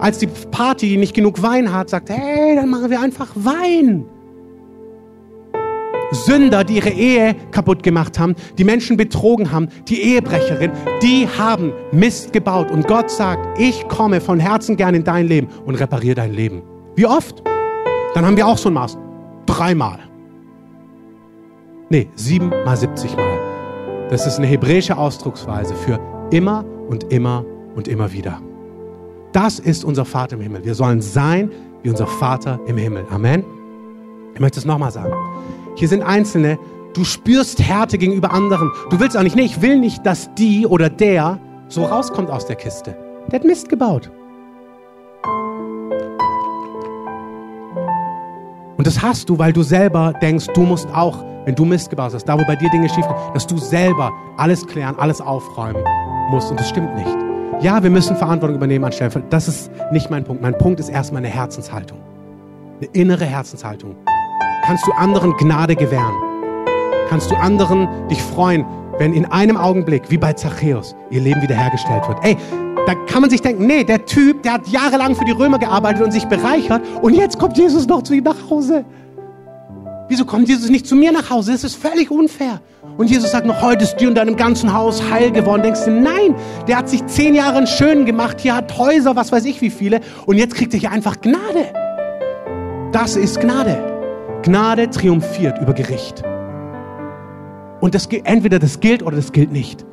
[0.00, 4.06] Als die Party nicht genug Wein hat, sagt er, hey, dann machen wir einfach Wein.
[6.12, 11.72] Sünder, die ihre Ehe kaputt gemacht haben, die Menschen betrogen haben, die Ehebrecherin, die haben
[11.92, 12.70] Mist gebaut.
[12.70, 16.62] Und Gott sagt, ich komme von Herzen gern in dein Leben und repariere dein Leben.
[16.94, 17.42] Wie oft?
[18.14, 18.96] Dann haben wir auch so ein Maß.
[19.46, 19.98] Dreimal.
[21.88, 24.08] Nee, sieben mal 70 Mal.
[24.10, 26.00] Das ist eine hebräische Ausdrucksweise für
[26.30, 27.44] immer und immer
[27.74, 28.40] und immer wieder.
[29.32, 30.64] Das ist unser Vater im Himmel.
[30.64, 31.50] Wir sollen sein
[31.82, 33.04] wie unser Vater im Himmel.
[33.10, 33.44] Amen.
[34.34, 35.12] Ich möchte es nochmal sagen.
[35.76, 36.58] Hier sind Einzelne,
[36.94, 38.72] du spürst Härte gegenüber anderen.
[38.88, 42.46] Du willst auch nicht, nee, ich will nicht, dass die oder der so rauskommt aus
[42.46, 42.96] der Kiste.
[43.30, 44.10] Der hat Mist gebaut.
[48.78, 52.14] Und das hast du, weil du selber denkst, du musst auch, wenn du Mist gebaut
[52.14, 55.84] hast, da wo bei dir Dinge schief gehen, dass du selber alles klären, alles aufräumen
[56.30, 56.50] musst.
[56.50, 57.16] Und das stimmt nicht.
[57.60, 59.22] Ja, wir müssen Verantwortung übernehmen anstelle.
[59.28, 60.40] Das ist nicht mein Punkt.
[60.40, 61.98] Mein Punkt ist erstmal eine Herzenshaltung.
[62.80, 63.94] Eine innere Herzenshaltung.
[64.66, 66.12] Kannst du anderen Gnade gewähren?
[67.08, 68.66] Kannst du anderen dich freuen,
[68.98, 72.18] wenn in einem Augenblick, wie bei Zachäus, ihr Leben wiederhergestellt wird.
[72.24, 72.36] Ey,
[72.84, 76.02] da kann man sich denken, nee, der Typ, der hat jahrelang für die Römer gearbeitet
[76.02, 78.84] und sich bereichert und jetzt kommt Jesus noch zu ihm nach Hause.
[80.08, 81.52] Wieso kommt Jesus nicht zu mir nach Hause?
[81.52, 82.60] Das ist völlig unfair.
[82.96, 85.62] Und Jesus sagt noch, heute ist dir und deinem ganzen Haus heil geworden.
[85.62, 86.34] Denkst du, nein,
[86.66, 90.00] der hat sich zehn Jahre schön gemacht, hier hat Häuser, was weiß ich wie viele,
[90.26, 91.72] und jetzt kriegt er hier einfach Gnade.
[92.90, 93.95] Das ist Gnade.
[94.46, 96.22] Gnade triumphiert über Gericht.
[97.80, 99.84] Und das, entweder das gilt oder das gilt nicht.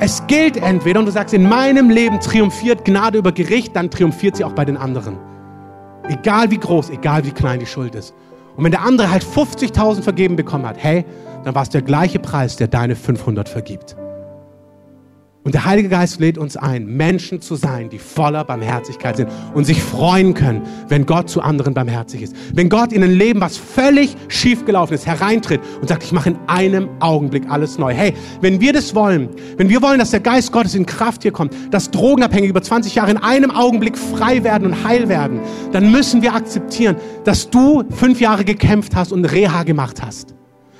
[0.00, 4.36] Es gilt entweder und du sagst, in meinem Leben triumphiert Gnade über Gericht, dann triumphiert
[4.36, 5.18] sie auch bei den anderen.
[6.08, 8.14] Egal wie groß, egal wie klein die Schuld ist.
[8.56, 11.04] Und wenn der andere halt 50.000 vergeben bekommen hat, hey,
[11.44, 13.94] dann war es der gleiche Preis, der deine 500 vergibt.
[15.44, 19.66] Und der Heilige Geist lädt uns ein, Menschen zu sein, die voller Barmherzigkeit sind und
[19.66, 22.34] sich freuen können, wenn Gott zu anderen barmherzig ist.
[22.54, 26.38] Wenn Gott in ein Leben, was völlig schiefgelaufen ist, hereintritt und sagt, ich mache in
[26.46, 27.92] einem Augenblick alles neu.
[27.92, 29.28] Hey, wenn wir das wollen,
[29.58, 32.94] wenn wir wollen, dass der Geist Gottes in Kraft hier kommt, dass Drogenabhängige über 20
[32.94, 35.40] Jahre in einem Augenblick frei werden und heil werden,
[35.72, 40.34] dann müssen wir akzeptieren, dass du fünf Jahre gekämpft hast und Reha gemacht hast.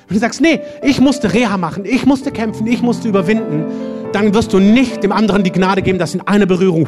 [0.07, 4.33] Wenn du sagst, nee, ich musste Reha machen, ich musste kämpfen, ich musste überwinden, dann
[4.33, 6.87] wirst du nicht dem anderen die Gnade geben, dass in einer Berührung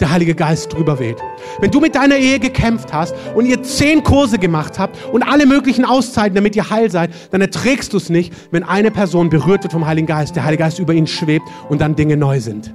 [0.00, 1.16] der Heilige Geist drüber weht.
[1.60, 5.46] Wenn du mit deiner Ehe gekämpft hast und ihr zehn Kurse gemacht habt und alle
[5.46, 9.62] möglichen Auszeiten, damit ihr heil seid, dann erträgst du es nicht, wenn eine Person berührt
[9.62, 12.74] wird vom Heiligen Geist, der Heilige Geist über ihn schwebt und dann Dinge neu sind.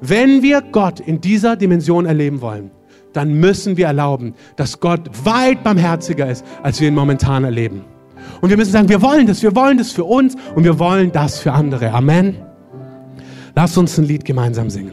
[0.00, 2.72] Wenn wir Gott in dieser Dimension erleben wollen,
[3.12, 7.84] dann müssen wir erlauben, dass Gott weit barmherziger ist, als wir ihn momentan erleben.
[8.40, 11.12] Und wir müssen sagen, wir wollen das, wir wollen das für uns und wir wollen
[11.12, 11.92] das für andere.
[11.92, 12.51] Amen.
[13.54, 14.92] Lass uns ein Lied gemeinsam singen.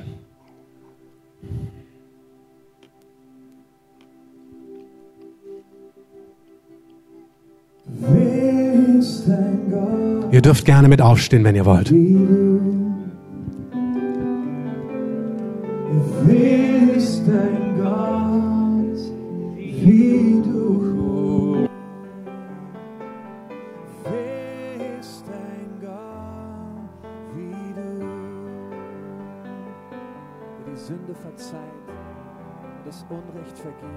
[10.31, 11.91] Ihr dürft gerne mit aufstehen, wenn ihr wollt.
[16.25, 17.68] Wer ist dein
[33.09, 33.89] Unrecht vergeht.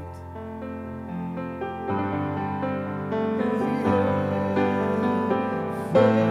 [5.92, 6.21] Fair.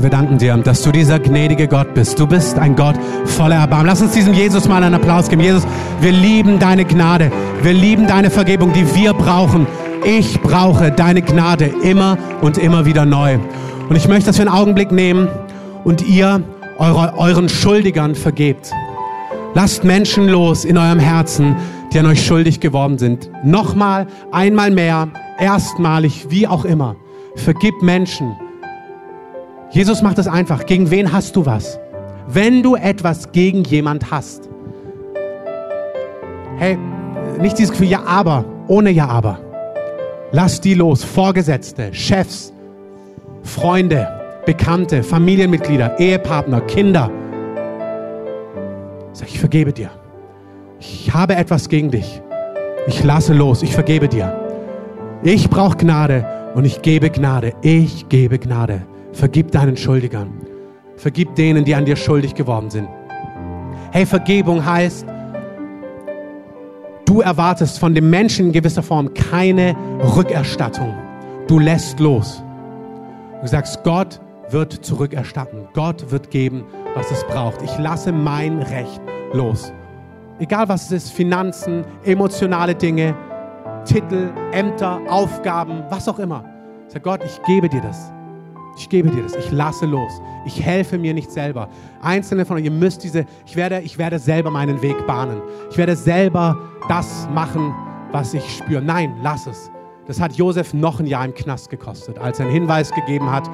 [0.00, 2.18] Herr, wir danken dir, dass du dieser gnädige Gott bist.
[2.18, 2.94] Du bist ein Gott
[3.26, 3.86] voller Erbarmen.
[3.86, 5.42] Lass uns diesem Jesus mal einen Applaus geben.
[5.42, 5.66] Jesus,
[6.00, 7.30] wir lieben deine Gnade.
[7.62, 9.66] Wir lieben deine Vergebung, die wir brauchen.
[10.02, 13.38] Ich brauche deine Gnade immer und immer wieder neu.
[13.90, 15.28] Und ich möchte, dass wir einen Augenblick nehmen
[15.84, 16.42] und ihr
[16.78, 18.72] eure, euren Schuldigern vergebt.
[19.52, 21.56] Lasst Menschen los in eurem Herzen,
[21.92, 23.30] die an euch schuldig geworden sind.
[23.44, 26.96] Nochmal, einmal mehr, erstmalig, wie auch immer.
[27.36, 28.34] Vergib Menschen.
[29.70, 30.66] Jesus macht es einfach.
[30.66, 31.78] Gegen wen hast du was?
[32.26, 34.48] Wenn du etwas gegen jemand hast.
[36.56, 36.76] Hey,
[37.40, 39.38] nicht dieses Gefühl, ja, aber, ohne ja, aber.
[40.32, 41.04] Lass die los.
[41.04, 42.52] Vorgesetzte, Chefs,
[43.42, 44.08] Freunde,
[44.44, 47.10] Bekannte, Familienmitglieder, Ehepartner, Kinder.
[49.12, 49.90] Sag, ich vergebe dir.
[50.80, 52.20] Ich habe etwas gegen dich.
[52.86, 53.62] Ich lasse los.
[53.62, 54.36] Ich vergebe dir.
[55.22, 57.52] Ich brauche Gnade und ich gebe Gnade.
[57.62, 58.82] Ich gebe Gnade.
[59.12, 60.32] Vergib deinen Schuldigern.
[60.96, 62.88] Vergib denen, die an dir schuldig geworden sind.
[63.92, 65.06] Hey, Vergebung heißt,
[67.06, 69.74] du erwartest von dem Menschen in gewisser Form keine
[70.16, 70.94] Rückerstattung.
[71.48, 72.42] Du lässt los.
[73.40, 75.68] Du sagst, Gott wird zurückerstatten.
[75.74, 77.62] Gott wird geben, was es braucht.
[77.62, 79.00] Ich lasse mein Recht
[79.32, 79.72] los.
[80.38, 83.14] Egal was es ist, Finanzen, emotionale Dinge,
[83.84, 86.44] Titel, Ämter, Aufgaben, was auch immer.
[86.88, 88.12] Sag Gott, ich gebe dir das.
[88.76, 89.34] Ich gebe dir das.
[89.34, 90.12] Ich lasse los.
[90.44, 91.68] Ich helfe mir nicht selber.
[92.02, 95.40] Einzelne von euch, ihr müsst diese, ich werde, ich werde selber meinen Weg bahnen.
[95.70, 96.58] Ich werde selber
[96.88, 97.74] das machen,
[98.12, 98.82] was ich spüre.
[98.82, 99.70] Nein, lass es.
[100.06, 103.48] Das hat Josef noch ein Jahr im Knast gekostet, als er einen Hinweis gegeben hat,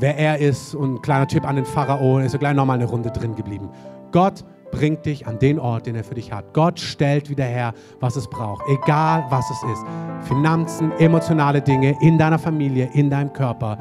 [0.00, 2.86] wer er ist und ein kleiner Tipp an den Pharao, ist er gleich nochmal eine
[2.86, 3.68] Runde drin geblieben.
[4.10, 6.52] Gott bringt dich an den Ort, den er für dich hat.
[6.54, 9.84] Gott stellt wieder her, was es braucht, egal was es ist.
[10.28, 13.78] Finanzen, emotionale Dinge in deiner Familie, in deinem Körper.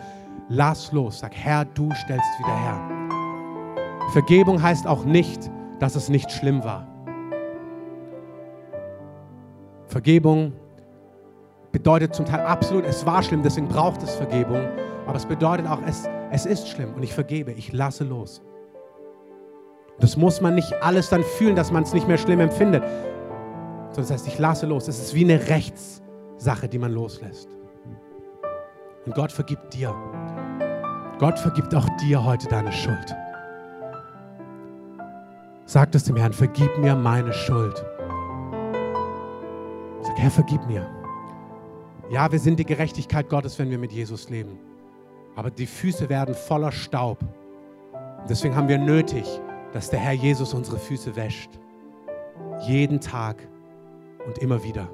[0.50, 3.00] Lass los, sag, Herr, du stellst wieder her.
[4.12, 6.88] Vergebung heißt auch nicht, dass es nicht schlimm war.
[9.86, 10.54] Vergebung
[11.72, 14.68] bedeutet zum Teil absolut, es war schlimm, deswegen braucht es Vergebung.
[15.06, 18.41] Aber es bedeutet auch, es, es ist schlimm und ich vergebe, ich lasse los.
[20.00, 22.84] Das muss man nicht alles dann fühlen, dass man es nicht mehr schlimm empfindet.
[23.89, 24.88] Sondern das heißt, ich lasse los.
[24.88, 27.50] Es ist wie eine Rechtssache, die man loslässt.
[29.06, 29.93] Und Gott vergibt dir.
[31.20, 33.13] Gott vergibt auch dir heute deine Schuld.
[35.65, 37.84] Sag es dem Herrn, vergib mir meine Schuld.
[40.01, 40.88] Sag, Herr, vergib mir.
[42.09, 44.57] Ja, wir sind die Gerechtigkeit Gottes, wenn wir mit Jesus leben.
[45.36, 47.20] Aber die Füße werden voller Staub.
[48.30, 49.26] Deswegen haben wir nötig,
[49.74, 51.51] dass der Herr Jesus unsere Füße wäscht.
[52.65, 53.45] Jeden Tag
[54.26, 54.89] und immer wieder.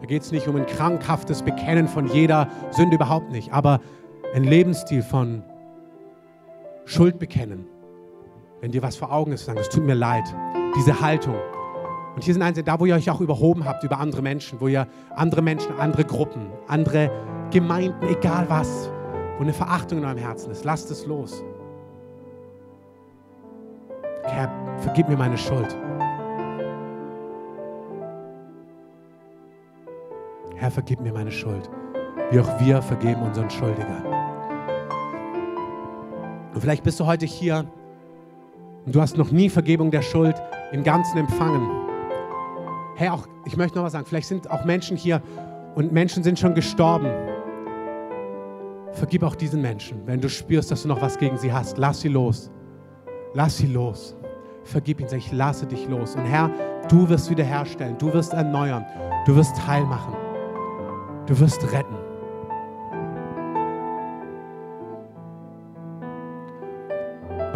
[0.00, 3.80] Da geht es nicht um ein krankhaftes Bekennen von jeder Sünde überhaupt nicht, aber
[4.34, 5.42] ein Lebensstil von
[6.84, 7.66] Schuld bekennen.
[8.60, 10.24] Wenn dir was vor Augen ist, sagen, es tut mir leid.
[10.76, 11.36] Diese Haltung.
[12.14, 14.68] Und hier sind einzelne, da wo ihr euch auch überhoben habt über andere Menschen, wo
[14.68, 17.10] ihr andere Menschen, andere Gruppen, andere
[17.50, 18.90] Gemeinden, egal was,
[19.36, 21.42] wo eine Verachtung in eurem Herzen ist, lasst es los.
[24.24, 25.76] Herr, vergib mir meine Schuld.
[30.56, 31.70] Herr, vergib mir meine Schuld,
[32.30, 34.19] wie auch wir vergeben unseren Schuldigern.
[36.54, 37.64] Und vielleicht bist du heute hier
[38.86, 40.34] und du hast noch nie Vergebung der Schuld
[40.72, 41.68] im Ganzen empfangen.
[42.96, 45.22] Hey, auch, ich möchte noch was sagen, vielleicht sind auch Menschen hier
[45.74, 47.08] und Menschen sind schon gestorben.
[48.92, 51.78] Vergib auch diesen Menschen, wenn du spürst, dass du noch was gegen sie hast.
[51.78, 52.50] Lass sie los.
[53.34, 54.16] Lass sie los.
[54.64, 56.16] Vergib ihnen, sag ich lasse dich los.
[56.16, 56.50] Und Herr,
[56.88, 58.84] du wirst wiederherstellen, du wirst erneuern,
[59.26, 60.14] du wirst heil machen,
[61.26, 62.09] du wirst retten.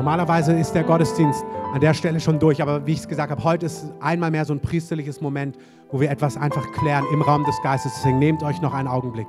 [0.05, 3.43] Normalerweise ist der Gottesdienst an der Stelle schon durch, aber wie ich es gesagt habe,
[3.43, 5.57] heute ist einmal mehr so ein priesterliches Moment,
[5.91, 7.95] wo wir etwas einfach klären im Raum des Geistes.
[7.97, 9.27] Deswegen nehmt euch noch einen Augenblick.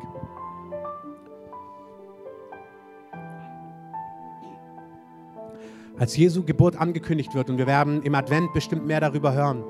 [5.98, 9.64] als Jesu Geburt angekündigt wird, und wir werden im Advent bestimmt mehr darüber hören,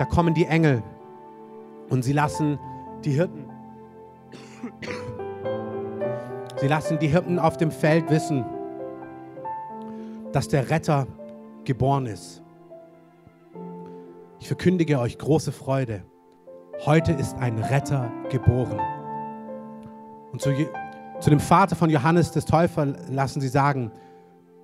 [0.00, 0.82] da kommen die Engel
[1.90, 2.58] und sie lassen
[3.04, 3.44] die Hirten,
[6.56, 8.44] sie lassen die Hirten auf dem Feld wissen,
[10.34, 11.06] dass der Retter
[11.64, 12.42] geboren ist.
[14.40, 16.02] Ich verkündige euch große Freude.
[16.84, 18.80] Heute ist ein Retter geboren.
[20.32, 20.52] Und zu,
[21.20, 23.92] zu dem Vater von Johannes des Täufer lassen sie sagen,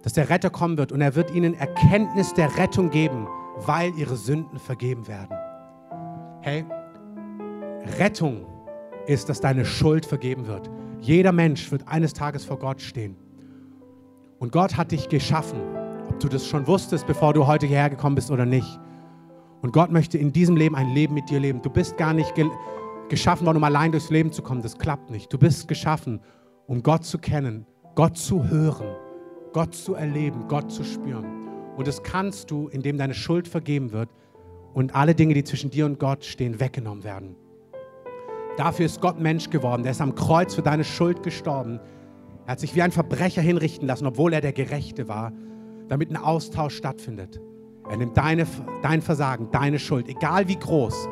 [0.02, 4.16] dass der Retter kommen wird und er wird ihnen Erkenntnis der Rettung geben, weil ihre
[4.16, 5.36] Sünden vergeben werden.
[6.40, 6.64] Hey,
[7.98, 8.44] Rettung
[9.06, 10.68] ist, dass deine Schuld vergeben wird.
[10.98, 13.16] Jeder Mensch wird eines Tages vor Gott stehen.
[14.40, 15.60] Und Gott hat dich geschaffen,
[16.08, 18.80] ob du das schon wusstest, bevor du heute hierher gekommen bist oder nicht.
[19.60, 21.60] Und Gott möchte in diesem Leben ein Leben mit dir leben.
[21.60, 22.48] Du bist gar nicht ge
[23.10, 24.62] geschaffen worden, um allein durchs Leben zu kommen.
[24.62, 25.32] Das klappt nicht.
[25.32, 26.20] Du bist geschaffen,
[26.66, 27.66] um Gott zu kennen,
[27.96, 28.86] Gott zu hören,
[29.52, 31.26] Gott zu erleben, Gott zu spüren.
[31.76, 34.08] Und das kannst du, indem deine Schuld vergeben wird
[34.72, 37.36] und alle Dinge, die zwischen dir und Gott stehen, weggenommen werden.
[38.56, 39.82] Dafür ist Gott Mensch geworden.
[39.82, 41.80] Der ist am Kreuz für deine Schuld gestorben.
[42.50, 45.32] Er hat sich wie ein Verbrecher hinrichten lassen, obwohl er der Gerechte war,
[45.86, 47.40] damit ein Austausch stattfindet.
[47.88, 48.44] Er nimmt deine,
[48.82, 51.08] dein Versagen, deine Schuld, egal wie groß.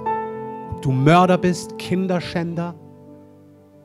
[0.72, 2.74] Ob du Mörder bist, Kinderschänder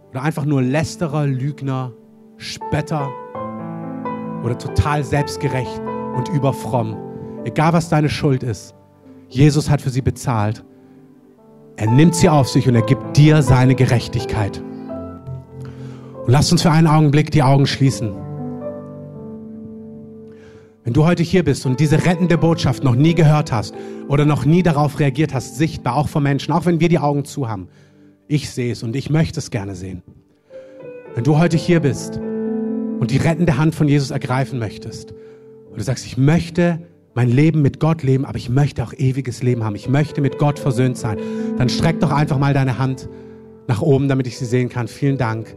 [0.10, 1.94] oder einfach nur Lästerer, Lügner,
[2.38, 3.12] Spötter
[4.44, 5.80] oder total selbstgerecht
[6.16, 6.98] und überfromm.
[7.44, 8.74] Egal was deine Schuld ist,
[9.30, 10.66] Jesus hat für sie bezahlt.
[11.76, 14.64] Er nimmt sie auf sich und er gibt dir seine Gerechtigkeit.
[16.26, 18.14] Und lass uns für einen Augenblick die Augen schließen.
[20.86, 23.76] Wenn du heute hier bist und diese rettende Botschaft noch nie gehört hast
[24.08, 27.26] oder noch nie darauf reagiert hast, sichtbar, auch von Menschen, auch wenn wir die Augen
[27.26, 27.68] zu haben,
[28.30, 30.02] ich sehe es und ich möchte es gerne sehen.
[31.14, 35.12] Wenn du heute hier bist und die rettende Hand von Jesus ergreifen möchtest
[35.72, 36.80] und du sagst, ich möchte
[37.16, 39.76] mein Leben mit Gott leben, aber ich möchte auch ewiges Leben haben.
[39.76, 41.18] Ich möchte mit Gott versöhnt sein.
[41.58, 43.10] Dann streck doch einfach mal deine Hand
[43.68, 44.88] nach oben, damit ich sie sehen kann.
[44.88, 45.54] Vielen Dank.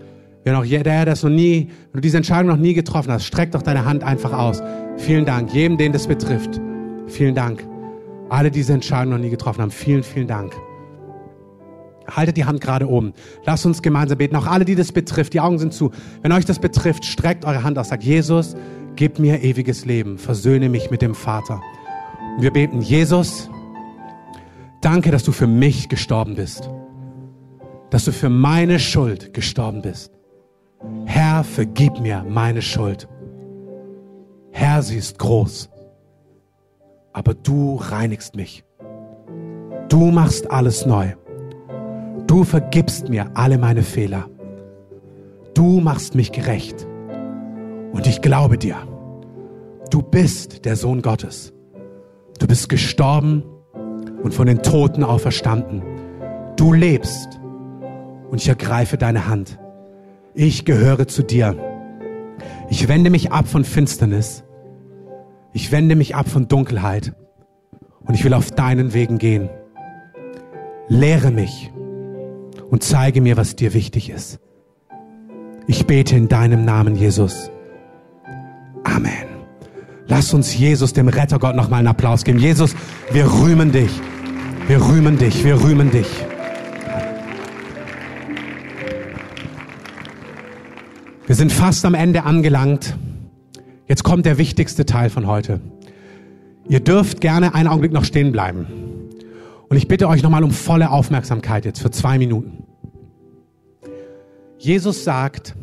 [0.47, 3.25] Wenn auch jeder, der das noch nie, wenn du diese Entscheidung noch nie getroffen hast,
[3.25, 4.63] streck doch deine Hand einfach aus.
[4.97, 5.53] Vielen Dank.
[5.53, 6.61] Jedem, den das betrifft.
[7.09, 7.67] Vielen Dank.
[8.29, 9.73] Alle diese Entscheidung noch nie getroffen haben.
[9.73, 10.53] Vielen, vielen Dank.
[12.09, 13.13] Haltet die Hand gerade oben.
[13.45, 14.37] Lasst uns gemeinsam beten.
[14.37, 15.91] Auch alle, die das betrifft, die Augen sind zu.
[16.23, 17.89] Wenn euch das betrifft, streckt eure Hand aus.
[17.89, 18.55] Sagt, Jesus,
[18.95, 21.61] gib mir ewiges Leben, versöhne mich mit dem Vater.
[22.37, 23.51] Und wir beten, Jesus,
[24.81, 26.71] danke, dass du für mich gestorben bist,
[27.91, 30.16] dass du für meine Schuld gestorben bist.
[31.05, 33.09] Herr, vergib mir meine Schuld.
[34.51, 35.71] Herr, sie ist groß,
[37.13, 38.65] aber du reinigst mich.
[39.89, 41.13] Du machst alles neu.
[42.27, 44.29] Du vergibst mir alle meine Fehler.
[45.55, 46.87] Du machst mich gerecht.
[47.93, 48.77] Und ich glaube dir,
[49.91, 51.53] du bist der Sohn Gottes.
[52.39, 53.45] Du bist gestorben
[54.23, 55.83] und von den Toten auferstanden.
[56.57, 57.41] Du lebst
[58.31, 59.59] und ich ergreife deine Hand.
[60.39, 61.57] Ich gehöre zu dir.
[62.69, 64.45] Ich wende mich ab von Finsternis.
[65.55, 67.15] Ich wende mich ab von Dunkelheit.
[68.05, 69.49] Und ich will auf deinen Wegen gehen.
[70.89, 71.73] Lehre mich
[72.71, 74.39] und zeige mir, was dir wichtig ist.
[75.67, 77.51] Ich bete in deinem Namen, Jesus.
[78.85, 79.27] Amen.
[80.07, 82.39] Lass uns Jesus, dem Rettergott, nochmal einen Applaus geben.
[82.39, 82.77] Jesus,
[83.11, 83.91] wir rühmen dich.
[84.69, 85.45] Wir rühmen dich.
[85.45, 86.07] Wir rühmen dich.
[91.27, 92.97] Wir sind fast am Ende angelangt.
[93.89, 95.61] Jetzt kommt der wichtigste Teil von heute.
[96.69, 98.67] Ihr dürft gerne einen Augenblick noch stehen bleiben.
[99.69, 102.63] Und ich bitte euch nochmal um volle Aufmerksamkeit jetzt für zwei Minuten.
[104.59, 105.57] Jesus sagt,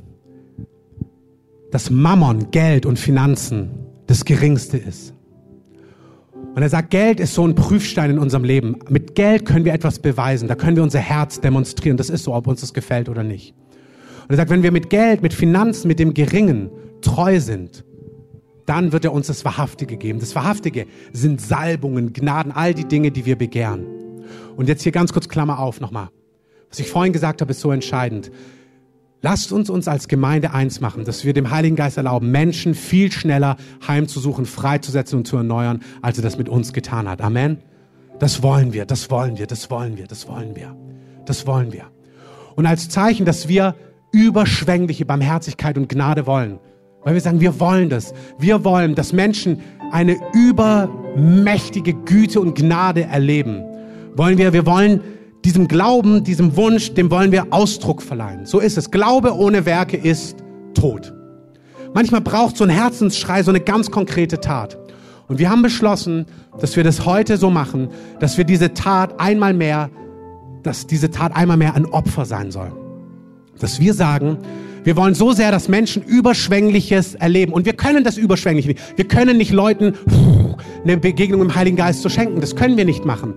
[1.72, 3.72] dass Mammon, Geld und Finanzen
[4.06, 5.14] das Geringste ist.
[6.56, 8.80] Und er sagt, Geld ist so ein Prüfstein in unserem Leben.
[8.90, 10.50] Mit Geld können wir etwas beweisen.
[10.50, 11.96] Da können wir unser Herz demonstrieren.
[11.96, 13.56] Das ist so, ob uns das gefällt oder nicht.
[14.24, 16.70] Und er sagt, wenn wir mit Geld, mit Finanzen, mit dem Geringen
[17.02, 17.84] treu sind,
[18.66, 20.20] dann wird er uns das Wahrhaftige geben.
[20.20, 23.86] Das Wahrhaftige sind Salbungen, Gnaden, all die Dinge, die wir begehren.
[24.56, 26.10] Und jetzt hier ganz kurz Klammer auf nochmal.
[26.70, 28.32] Was ich vorhin gesagt habe, ist so entscheidend.
[29.22, 33.12] Lasst uns uns als Gemeinde eins machen, dass wir dem Heiligen Geist erlauben, Menschen viel
[33.12, 33.58] schneller
[33.88, 37.22] heimzusuchen, freizusetzen und zu erneuern, als er das mit uns getan hat.
[37.22, 37.60] Amen.
[38.20, 40.76] Das wollen wir, das wollen wir, das wollen wir, das wollen wir.
[41.26, 41.86] Das wollen wir.
[42.56, 43.76] Und als Zeichen, dass wir
[44.14, 46.60] überschwängliche Barmherzigkeit und Gnade wollen,
[47.04, 48.14] weil wir sagen, wir wollen das.
[48.40, 49.60] Wir wollen, dass Menschen
[49.92, 53.64] eine übermächtige Güte und Gnade erleben.
[54.16, 55.02] Wollen wir, wir wollen
[55.44, 58.46] diesem Glauben, diesem Wunsch, dem wollen wir Ausdruck verleihen.
[58.46, 58.92] So ist es.
[58.92, 60.38] Glaube ohne Werke ist
[60.74, 61.14] tot.
[61.94, 64.78] Manchmal braucht so ein Herzensschrei so eine ganz konkrete Tat.
[65.28, 66.26] Und wir haben beschlossen,
[66.60, 67.90] dass wir das heute so machen,
[68.20, 69.90] dass wir diese Tat einmal mehr,
[70.64, 72.83] dass diese Tat einmal mehr ein Opfer sein soll.
[73.60, 74.38] Dass wir sagen,
[74.84, 77.54] wir wollen so sehr, dass Menschen Überschwängliches erleben.
[77.54, 78.98] Und wir können das Überschwängliche nicht.
[78.98, 79.94] Wir können nicht Leuten
[80.84, 82.42] eine Begegnung im Heiligen Geist so schenken.
[82.42, 83.34] Das können wir nicht machen.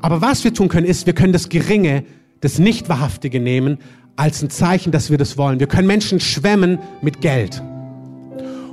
[0.00, 2.02] Aber was wir tun können, ist, wir können das Geringe,
[2.40, 3.78] das Nicht-Wahrhaftige nehmen,
[4.16, 5.60] als ein Zeichen, dass wir das wollen.
[5.60, 7.62] Wir können Menschen schwemmen mit Geld.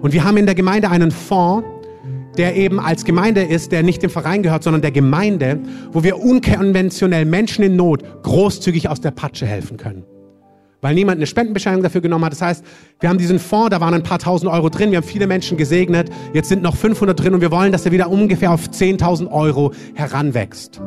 [0.01, 1.67] Und wir haben in der Gemeinde einen Fonds,
[2.37, 5.59] der eben als Gemeinde ist, der nicht dem Verein gehört, sondern der Gemeinde,
[5.91, 10.03] wo wir unkonventionell Menschen in Not großzügig aus der Patsche helfen können.
[10.81, 12.31] Weil niemand eine Spendenbescheinigung dafür genommen hat.
[12.31, 12.65] Das heißt,
[12.99, 15.57] wir haben diesen Fonds, da waren ein paar tausend Euro drin, wir haben viele Menschen
[15.57, 19.29] gesegnet, jetzt sind noch 500 drin und wir wollen, dass er wieder ungefähr auf 10.000
[19.31, 20.81] Euro heranwächst.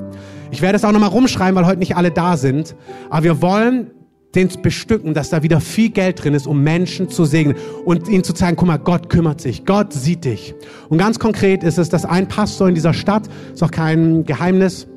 [0.50, 2.74] Ich werde es auch nochmal rumschreiben, weil heute nicht alle da sind,
[3.10, 3.90] aber wir wollen
[4.34, 8.24] den bestücken, dass da wieder viel Geld drin ist, um Menschen zu segnen und ihnen
[8.24, 10.54] zu zeigen, guck mal, Gott kümmert sich, Gott sieht dich.
[10.88, 14.88] Und ganz konkret ist es, dass ein Pastor in dieser Stadt, ist auch kein Geheimnis,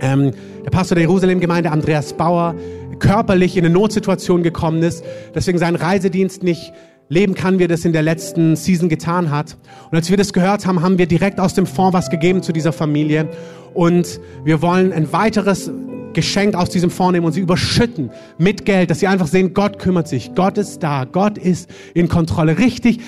[0.00, 0.32] ähm,
[0.64, 2.54] der Pastor der Jerusalem-Gemeinde, Andreas Bauer,
[2.98, 6.72] körperlich in eine Notsituation gekommen ist, deswegen seinen Reisedienst nicht
[7.08, 9.56] leben kann, wie er das in der letzten Season getan hat.
[9.90, 12.52] Und als wir das gehört haben, haben wir direkt aus dem Fonds was gegeben zu
[12.52, 13.28] dieser Familie.
[13.74, 15.70] Und wir wollen ein weiteres
[16.14, 19.78] Geschenk aus diesem Fonds nehmen und sie überschütten mit Geld, dass sie einfach sehen, Gott
[19.78, 22.58] kümmert sich, Gott ist da, Gott ist in Kontrolle.
[22.58, 23.00] Richtig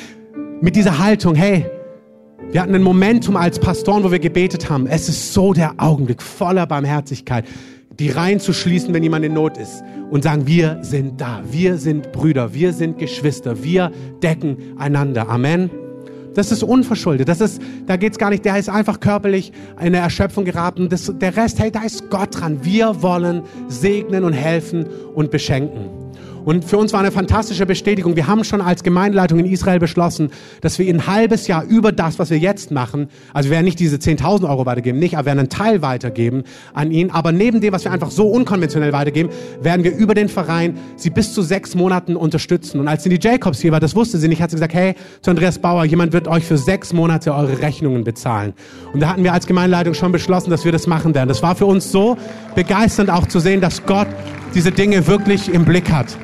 [0.60, 1.64] mit dieser Haltung, hey,
[2.50, 4.86] wir hatten ein Momentum als Pastoren, wo wir gebetet haben.
[4.86, 7.44] Es ist so der Augenblick voller Barmherzigkeit,
[7.98, 11.76] die Reihen zu schließen, wenn jemand in Not ist und sagen, wir sind da, wir
[11.78, 13.90] sind Brüder, wir sind Geschwister, wir
[14.22, 15.28] decken einander.
[15.28, 15.70] Amen.
[16.34, 17.28] Das ist unverschuldet.
[17.28, 18.44] Das ist, da geht's gar nicht.
[18.44, 20.88] Der ist einfach körperlich in eine Erschöpfung geraten.
[20.88, 22.64] Das, der Rest, hey, da ist Gott dran.
[22.64, 26.07] Wir wollen segnen und helfen und beschenken.
[26.44, 28.16] Und für uns war eine fantastische Bestätigung.
[28.16, 30.30] Wir haben schon als Gemeindeleitung in Israel beschlossen,
[30.60, 33.78] dass wir ein halbes Jahr über das, was wir jetzt machen, also wir werden nicht
[33.78, 37.10] diese 10.000 Euro weitergeben, nicht, aber wir werden einen Teil weitergeben an ihn.
[37.10, 39.30] Aber neben dem, was wir einfach so unkonventionell weitergeben,
[39.60, 42.80] werden wir über den Verein sie bis zu sechs Monaten unterstützen.
[42.80, 45.30] Und als Cindy Jacobs hier war, das wusste sie nicht, hat sie gesagt, hey, zu
[45.30, 48.54] Andreas Bauer, jemand wird euch für sechs Monate eure Rechnungen bezahlen.
[48.92, 51.28] Und da hatten wir als Gemeindeleitung schon beschlossen, dass wir das machen werden.
[51.28, 52.16] Das war für uns so
[52.54, 54.08] begeisternd auch zu sehen, dass Gott
[54.54, 56.16] diese Dinge wirklich im Blick hat.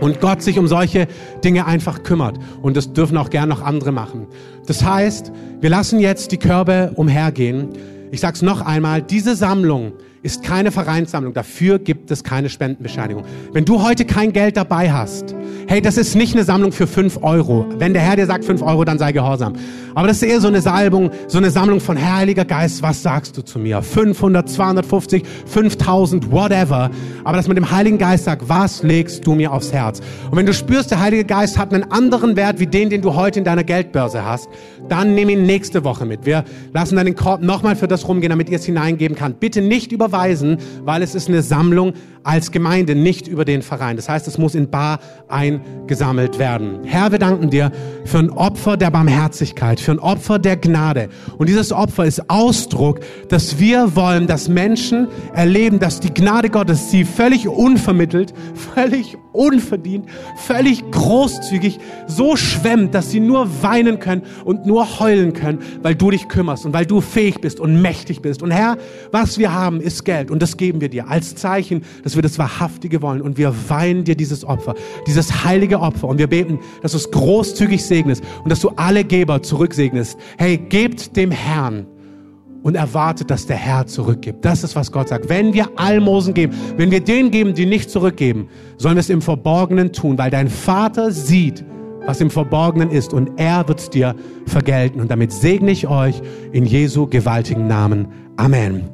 [0.00, 1.08] Und Gott sich um solche
[1.42, 2.38] Dinge einfach kümmert.
[2.60, 4.26] Und das dürfen auch gern noch andere machen.
[4.66, 7.70] Das heißt, wir lassen jetzt die Körbe umhergehen.
[8.10, 9.92] Ich sag's noch einmal, diese Sammlung
[10.26, 11.34] ist keine Vereinssammlung.
[11.34, 13.24] Dafür gibt es keine Spendenbescheinigung.
[13.52, 15.36] Wenn du heute kein Geld dabei hast,
[15.68, 17.66] hey, das ist nicht eine Sammlung für fünf Euro.
[17.78, 19.54] Wenn der Herr dir sagt fünf Euro, dann sei gehorsam.
[19.94, 22.82] Aber das ist eher so eine Salbung, so eine Sammlung von Heiliger Geist.
[22.82, 23.82] Was sagst du zu mir?
[23.82, 26.90] 500, 250, 5000, whatever.
[27.22, 30.00] Aber dass man dem Heiligen Geist sagt, was legst du mir aufs Herz?
[30.30, 33.14] Und wenn du spürst, der Heilige Geist hat einen anderen Wert wie den, den du
[33.14, 34.48] heute in deiner Geldbörse hast,
[34.88, 36.26] dann nimm ihn nächste Woche mit.
[36.26, 39.34] Wir lassen dann den Korb nochmal für das rumgehen, damit ihr es hineingeben kann.
[39.34, 41.92] Bitte nicht überweisen, weil es ist eine Sammlung
[42.26, 43.94] als Gemeinde, nicht über den Verein.
[43.94, 44.98] Das heißt, es muss in Bar
[45.28, 46.80] eingesammelt werden.
[46.84, 47.70] Herr, wir danken dir
[48.04, 51.08] für ein Opfer der Barmherzigkeit, für ein Opfer der Gnade.
[51.38, 56.90] Und dieses Opfer ist Ausdruck, dass wir wollen, dass Menschen erleben, dass die Gnade Gottes
[56.90, 58.34] sie völlig unvermittelt,
[58.74, 60.06] völlig unverdient,
[60.36, 66.10] völlig großzügig so schwemmt, dass sie nur weinen können und nur heulen können, weil du
[66.10, 68.42] dich kümmerst und weil du fähig bist und mächtig bist.
[68.42, 68.78] Und Herr,
[69.12, 72.38] was wir haben, ist Geld und das geben wir dir als Zeichen, dass wir das
[72.38, 74.74] Wahrhaftige wollen und wir weinen dir dieses Opfer,
[75.06, 79.04] dieses heilige Opfer und wir beten, dass du es großzügig segnest und dass du alle
[79.04, 80.18] Geber zurücksegnest.
[80.38, 81.86] Hey, gebt dem Herrn
[82.62, 84.44] und erwartet, dass der Herr zurückgibt.
[84.44, 85.28] Das ist, was Gott sagt.
[85.28, 89.22] Wenn wir Almosen geben, wenn wir denen geben, die nicht zurückgeben, sollen wir es im
[89.22, 91.64] Verborgenen tun, weil dein Vater sieht,
[92.06, 95.00] was im Verborgenen ist und er wird es dir vergelten.
[95.00, 96.20] Und damit segne ich euch
[96.52, 98.08] in Jesu gewaltigen Namen.
[98.36, 98.88] Amen.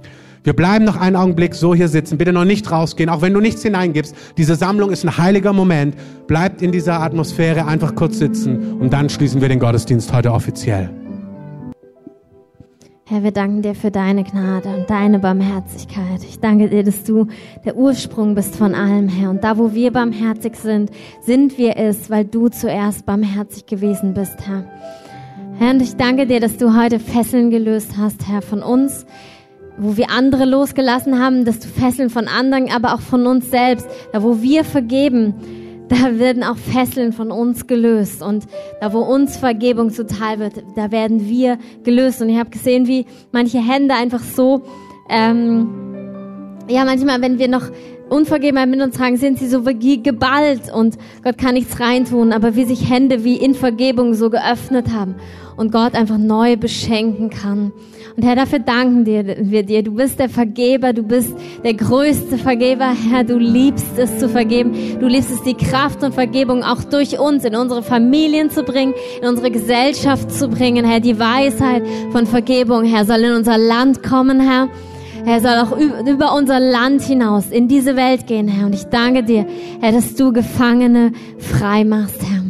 [0.44, 2.18] Wir bleiben noch einen Augenblick so hier sitzen.
[2.18, 4.14] Bitte noch nicht rausgehen, auch wenn du nichts hineingibst.
[4.36, 5.94] Diese Sammlung ist ein heiliger Moment.
[6.26, 10.90] Bleibt in dieser Atmosphäre einfach kurz sitzen und dann schließen wir den Gottesdienst heute offiziell.
[13.04, 16.24] Herr, wir danken dir für deine Gnade und deine Barmherzigkeit.
[16.24, 17.26] Ich danke dir, dass du
[17.64, 19.30] der Ursprung bist von allem, Herr.
[19.30, 20.90] Und da, wo wir barmherzig sind,
[21.20, 24.64] sind wir es, weil du zuerst barmherzig gewesen bist, Herr.
[25.58, 29.04] Herr, und ich danke dir, dass du heute Fesseln gelöst hast, Herr, von uns,
[29.76, 33.86] wo wir andere losgelassen haben, dass du Fesseln von anderen, aber auch von uns selbst,
[34.12, 35.34] da wo wir vergeben,
[35.88, 38.22] da werden auch Fesseln von uns gelöst.
[38.22, 38.46] Und
[38.80, 42.22] da, wo uns Vergebung zuteil wird, da werden wir gelöst.
[42.22, 44.62] Und ich habe gesehen, wie manche Hände einfach so,
[45.10, 45.68] ähm,
[46.68, 47.64] ja, manchmal, wenn wir noch
[48.12, 52.54] Unvergebenheit mit uns tragen, sind sie so wie geballt und Gott kann nichts reintun, aber
[52.54, 55.14] wie sich Hände wie in Vergebung so geöffnet haben
[55.56, 57.72] und Gott einfach neu beschenken kann.
[58.16, 59.82] Und Herr, dafür danken wir dir.
[59.82, 61.32] Du bist der Vergeber, du bist
[61.64, 62.92] der größte Vergeber.
[63.10, 64.98] Herr, du liebst es zu vergeben.
[65.00, 68.92] Du liebst es, die Kraft und Vergebung auch durch uns in unsere Familien zu bringen,
[69.22, 70.84] in unsere Gesellschaft zu bringen.
[70.84, 74.68] Herr, die Weisheit von Vergebung, Herr, soll in unser Land kommen, Herr.
[75.24, 78.66] Er soll auch über unser Land hinaus in diese Welt gehen, Herr.
[78.66, 79.46] Und ich danke dir,
[79.80, 82.42] Herr, dass du Gefangene frei machst, Herr.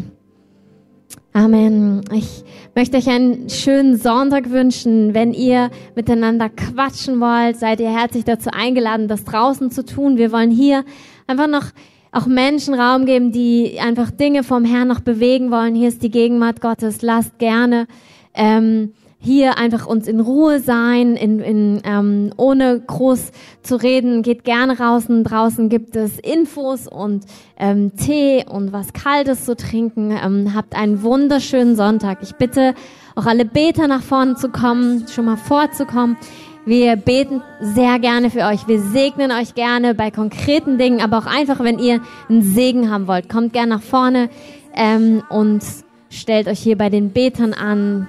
[1.35, 2.03] Amen.
[2.15, 2.45] Ich
[2.75, 5.13] möchte euch einen schönen Sonntag wünschen.
[5.13, 10.17] Wenn ihr miteinander quatschen wollt, seid ihr herzlich dazu eingeladen, das draußen zu tun.
[10.17, 10.85] Wir wollen hier
[11.27, 11.67] einfach noch
[12.11, 15.75] auch Menschen Raum geben, die einfach Dinge vom Herrn noch bewegen wollen.
[15.75, 17.03] Hier ist die Gegenwart Gottes.
[17.03, 17.87] Lasst gerne
[18.35, 18.93] ähm,
[19.25, 23.31] hier einfach uns in Ruhe sein, in, in, ähm, ohne groß
[23.63, 24.23] zu reden.
[24.23, 25.05] Geht gerne raus.
[25.09, 27.25] Draußen gibt es Infos und
[27.57, 30.11] ähm, Tee und was Kaltes zu trinken.
[30.11, 32.19] Ähm, habt einen wunderschönen Sonntag.
[32.23, 32.75] Ich bitte
[33.15, 36.17] auch alle Beter nach vorne zu kommen, schon mal vorzukommen.
[36.65, 38.67] Wir beten sehr gerne für euch.
[38.67, 43.07] Wir segnen euch gerne bei konkreten Dingen, aber auch einfach, wenn ihr einen Segen haben
[43.07, 43.29] wollt.
[43.29, 44.31] Kommt gerne nach vorne
[44.75, 45.63] ähm, und
[46.11, 48.09] stellt euch hier bei den Betern an.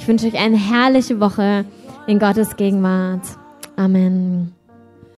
[0.00, 1.66] Ich wünsche euch eine herrliche Woche
[2.06, 3.20] in Gottes Gegenwart.
[3.76, 4.54] Amen.